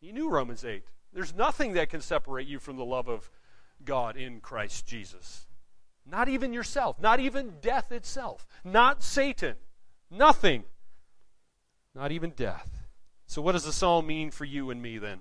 He 0.00 0.12
knew 0.12 0.28
Romans 0.28 0.64
8. 0.64 0.84
There's 1.12 1.34
nothing 1.34 1.74
that 1.74 1.88
can 1.88 2.00
separate 2.00 2.46
you 2.46 2.58
from 2.58 2.76
the 2.76 2.84
love 2.84 3.08
of 3.08 3.30
God 3.84 4.16
in 4.16 4.40
Christ 4.40 4.86
Jesus. 4.86 5.46
Not 6.06 6.28
even 6.28 6.52
yourself, 6.52 7.00
not 7.00 7.20
even 7.20 7.54
death 7.60 7.90
itself, 7.90 8.46
not 8.62 9.02
Satan. 9.02 9.56
Nothing 10.10 10.64
not 11.94 12.12
even 12.12 12.30
death. 12.30 12.82
So, 13.26 13.40
what 13.40 13.52
does 13.52 13.64
the 13.64 13.72
psalm 13.72 14.06
mean 14.06 14.30
for 14.30 14.44
you 14.44 14.70
and 14.70 14.82
me 14.82 14.98
then? 14.98 15.20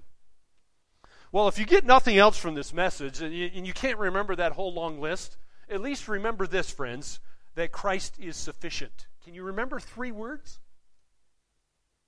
Well, 1.32 1.48
if 1.48 1.58
you 1.58 1.66
get 1.66 1.86
nothing 1.86 2.18
else 2.18 2.38
from 2.38 2.56
this 2.56 2.74
message, 2.74 3.22
and 3.22 3.34
you 3.34 3.74
can't 3.74 3.98
remember 3.98 4.36
that 4.36 4.52
whole 4.54 4.74
long 4.74 5.00
list, 5.00 5.38
at 5.70 5.82
least 5.82 6.08
remember 6.08 6.46
this, 6.46 6.70
friends, 6.70 7.20
that 7.56 7.72
Christ 7.72 8.18
is 8.20 8.36
sufficient. 8.36 9.08
Can 9.24 9.34
you 9.34 9.44
remember 9.44 9.80
three 9.80 10.12
words? 10.12 10.60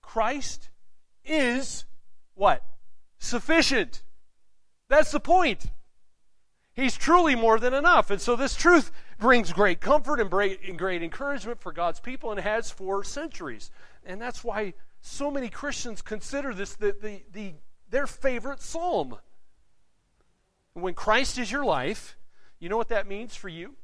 Christ 0.01 0.69
is 1.23 1.85
what? 2.35 2.63
Sufficient. 3.17 4.03
That's 4.89 5.11
the 5.11 5.19
point. 5.19 5.67
He's 6.75 6.97
truly 6.97 7.35
more 7.35 7.57
than 7.57 7.73
enough. 7.73 8.11
And 8.11 8.19
so 8.21 8.35
this 8.35 8.55
truth 8.55 8.91
brings 9.17 9.53
great 9.53 9.79
comfort 9.79 10.19
and 10.19 10.29
great, 10.29 10.59
encouragement 11.03 11.61
for 11.61 11.71
God's 11.71 12.01
people 12.01 12.31
and 12.31 12.39
has 12.39 12.69
for 12.69 13.03
centuries. 13.03 13.71
And 14.05 14.21
that's 14.21 14.43
why 14.43 14.73
so 15.01 15.31
many 15.31 15.47
Christians 15.47 16.01
consider 16.01 16.53
this 16.53 16.75
the, 16.75 16.95
the, 17.01 17.21
the, 17.31 17.53
their 17.89 18.07
favorite 18.07 18.61
psalm. 18.61 19.17
When 20.73 20.93
Christ 20.93 21.37
is 21.37 21.49
your 21.49 21.63
life, 21.63 22.17
you 22.59 22.67
know 22.67 22.77
what 22.77 22.89
that 22.89 23.07
means 23.07 23.35
for 23.35 23.47
you? 23.47 23.75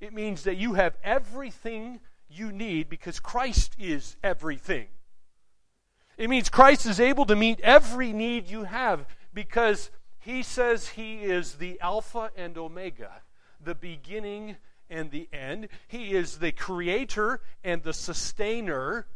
It 0.00 0.12
means 0.12 0.42
that 0.42 0.56
you 0.56 0.74
have 0.74 0.96
everything 1.04 2.00
you 2.28 2.50
need 2.50 2.88
because 2.88 3.20
Christ 3.20 3.76
is 3.78 4.16
everything. 4.24 4.88
It 6.18 6.28
means 6.28 6.48
Christ 6.48 6.86
is 6.86 6.98
able 6.98 7.26
to 7.26 7.36
meet 7.36 7.60
every 7.60 8.12
need 8.12 8.50
you 8.50 8.64
have 8.64 9.06
because 9.32 9.90
he 10.26 10.42
says 10.42 10.88
he 10.88 11.22
is 11.22 11.54
the 11.54 11.80
Alpha 11.80 12.30
and 12.36 12.58
Omega, 12.58 13.22
the 13.62 13.74
beginning 13.74 14.56
and 14.90 15.10
the 15.10 15.28
end. 15.32 15.68
He 15.88 16.12
is 16.12 16.38
the 16.38 16.52
creator 16.52 17.40
and 17.64 17.82
the 17.82 17.92
sustainer 17.92 19.06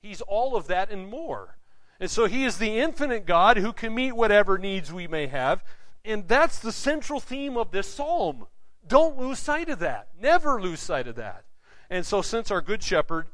He's 0.00 0.20
all 0.20 0.56
of 0.56 0.68
that 0.68 0.90
and 0.90 1.08
more. 1.08 1.56
And 2.00 2.10
so 2.10 2.26
he 2.26 2.44
is 2.44 2.58
the 2.58 2.78
infinite 2.78 3.26
God 3.26 3.56
who 3.56 3.72
can 3.72 3.94
meet 3.94 4.12
whatever 4.12 4.56
needs 4.56 4.92
we 4.92 5.08
may 5.08 5.26
have. 5.26 5.64
And 6.04 6.28
that's 6.28 6.58
the 6.58 6.72
central 6.72 7.18
theme 7.18 7.56
of 7.56 7.72
this 7.72 7.92
psalm. 7.92 8.46
Don't 8.86 9.18
lose 9.18 9.38
sight 9.38 9.68
of 9.68 9.80
that. 9.80 10.08
Never 10.20 10.62
lose 10.62 10.80
sight 10.80 11.08
of 11.08 11.16
that. 11.16 11.44
And 11.90 12.06
so, 12.06 12.22
since 12.22 12.50
our 12.50 12.60
good 12.60 12.82
shepherd 12.82 13.26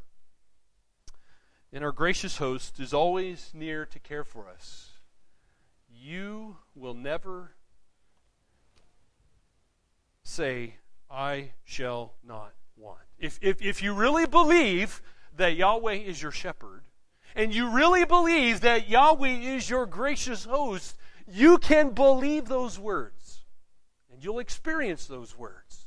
and 1.73 1.85
our 1.85 1.93
gracious 1.93 2.39
host 2.39 2.81
is 2.81 2.95
always 2.95 3.51
near 3.53 3.85
to 3.87 3.99
care 3.99 4.25
for 4.25 4.49
us, 4.49 4.84
you 6.05 6.57
will 6.75 6.95
never 6.95 7.55
say, 10.23 10.75
I 11.11 11.53
shall 11.65 12.15
not 12.23 12.53
want. 12.77 13.01
If, 13.19 13.39
if, 13.41 13.63
if 13.63 13.83
you 13.83 13.95
really 13.95 14.27
believe 14.27 15.01
that 15.37 15.57
Yahweh 15.57 15.95
is 15.95 16.21
your 16.21 16.31
shepherd, 16.31 16.83
and 17.35 17.55
you 17.55 17.71
really 17.71 18.05
believe 18.05 18.61
that 18.61 18.89
Yahweh 18.89 19.29
is 19.29 19.71
your 19.71 19.87
gracious 19.87 20.45
host, 20.45 20.97
you 21.27 21.57
can 21.57 21.91
believe 21.91 22.49
those 22.49 22.79
words. 22.79 23.41
And 24.13 24.23
you'll 24.23 24.41
experience 24.41 25.07
those 25.07 25.37
words. 25.37 25.87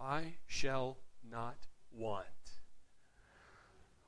I 0.00 0.34
shall 0.46 0.98
not 1.28 1.56
want. 1.92 2.26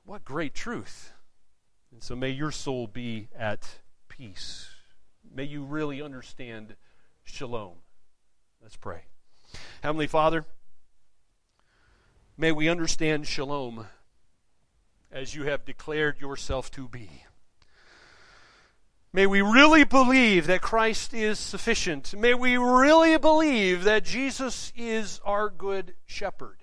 What 0.04 0.24
great 0.24 0.54
truth. 0.54 1.12
And 1.90 2.02
so 2.02 2.14
may 2.14 2.30
your 2.30 2.52
soul 2.52 2.86
be 2.86 3.28
at 3.36 3.80
peace. 4.08 4.68
May 5.36 5.44
you 5.44 5.64
really 5.64 6.00
understand 6.00 6.76
shalom. 7.22 7.74
Let's 8.62 8.76
pray. 8.76 9.02
Heavenly 9.82 10.06
Father, 10.06 10.46
may 12.38 12.52
we 12.52 12.70
understand 12.70 13.26
shalom 13.26 13.86
as 15.12 15.34
you 15.34 15.44
have 15.44 15.66
declared 15.66 16.22
yourself 16.22 16.70
to 16.70 16.88
be. 16.88 17.24
May 19.12 19.26
we 19.26 19.42
really 19.42 19.84
believe 19.84 20.46
that 20.46 20.62
Christ 20.62 21.12
is 21.12 21.38
sufficient. 21.38 22.14
May 22.18 22.32
we 22.32 22.56
really 22.56 23.18
believe 23.18 23.84
that 23.84 24.04
Jesus 24.04 24.72
is 24.74 25.20
our 25.22 25.50
good 25.50 25.92
shepherd. 26.06 26.60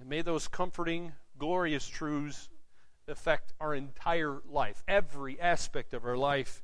And 0.00 0.08
may 0.08 0.22
those 0.22 0.48
comforting, 0.48 1.12
glorious 1.38 1.86
truths 1.86 2.48
affect 3.06 3.52
our 3.60 3.76
entire 3.76 4.40
life. 4.44 4.82
Every 4.88 5.40
aspect 5.40 5.94
of 5.94 6.04
our 6.04 6.16
life 6.16 6.60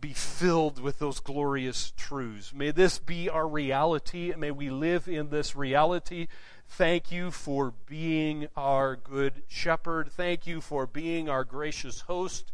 be 0.00 0.12
filled 0.12 0.80
with 0.80 0.98
those 0.98 1.20
glorious 1.20 1.92
truths. 1.96 2.54
May 2.54 2.70
this 2.70 2.98
be 2.98 3.28
our 3.28 3.46
reality. 3.46 4.32
May 4.36 4.50
we 4.50 4.70
live 4.70 5.08
in 5.08 5.30
this 5.30 5.54
reality 5.54 6.28
Thank 6.72 7.10
you 7.10 7.32
for 7.32 7.74
being 7.86 8.46
our 8.56 8.94
good 8.94 9.42
shepherd. 9.48 10.10
Thank 10.12 10.46
you 10.46 10.60
for 10.60 10.86
being 10.86 11.28
our 11.28 11.42
gracious 11.44 12.02
host. 12.02 12.52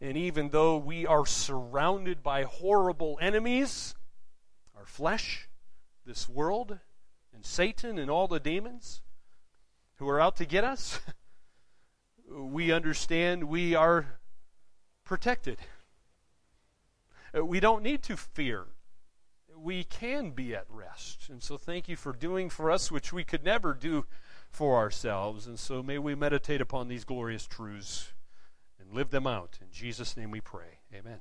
And 0.00 0.16
even 0.16 0.50
though 0.50 0.76
we 0.76 1.04
are 1.04 1.26
surrounded 1.26 2.22
by 2.22 2.44
horrible 2.44 3.18
enemies, 3.20 3.96
our 4.76 4.86
flesh, 4.86 5.48
this 6.06 6.28
world, 6.28 6.78
and 7.34 7.44
Satan 7.44 7.98
and 7.98 8.08
all 8.08 8.28
the 8.28 8.40
demons 8.40 9.02
who 9.96 10.08
are 10.08 10.20
out 10.20 10.36
to 10.36 10.46
get 10.46 10.62
us, 10.62 11.00
we 12.30 12.70
understand 12.70 13.44
we 13.44 13.74
are 13.74 14.20
protected. 15.04 15.58
Uh, 17.34 17.44
we 17.44 17.60
don't 17.60 17.82
need 17.82 18.02
to 18.04 18.16
fear. 18.16 18.66
We 19.56 19.84
can 19.84 20.32
be 20.32 20.54
at 20.54 20.66
rest. 20.68 21.28
And 21.30 21.42
so 21.42 21.56
thank 21.56 21.88
you 21.88 21.96
for 21.96 22.12
doing 22.12 22.50
for 22.50 22.70
us 22.70 22.90
which 22.90 23.12
we 23.12 23.24
could 23.24 23.44
never 23.44 23.72
do 23.72 24.04
for 24.50 24.76
ourselves. 24.76 25.46
And 25.46 25.58
so 25.58 25.82
may 25.82 25.98
we 25.98 26.14
meditate 26.14 26.60
upon 26.60 26.88
these 26.88 27.04
glorious 27.04 27.46
truths 27.46 28.12
and 28.78 28.92
live 28.92 29.10
them 29.10 29.26
out. 29.26 29.58
In 29.60 29.68
Jesus' 29.72 30.16
name 30.16 30.30
we 30.30 30.40
pray. 30.40 30.80
Amen. 30.94 31.20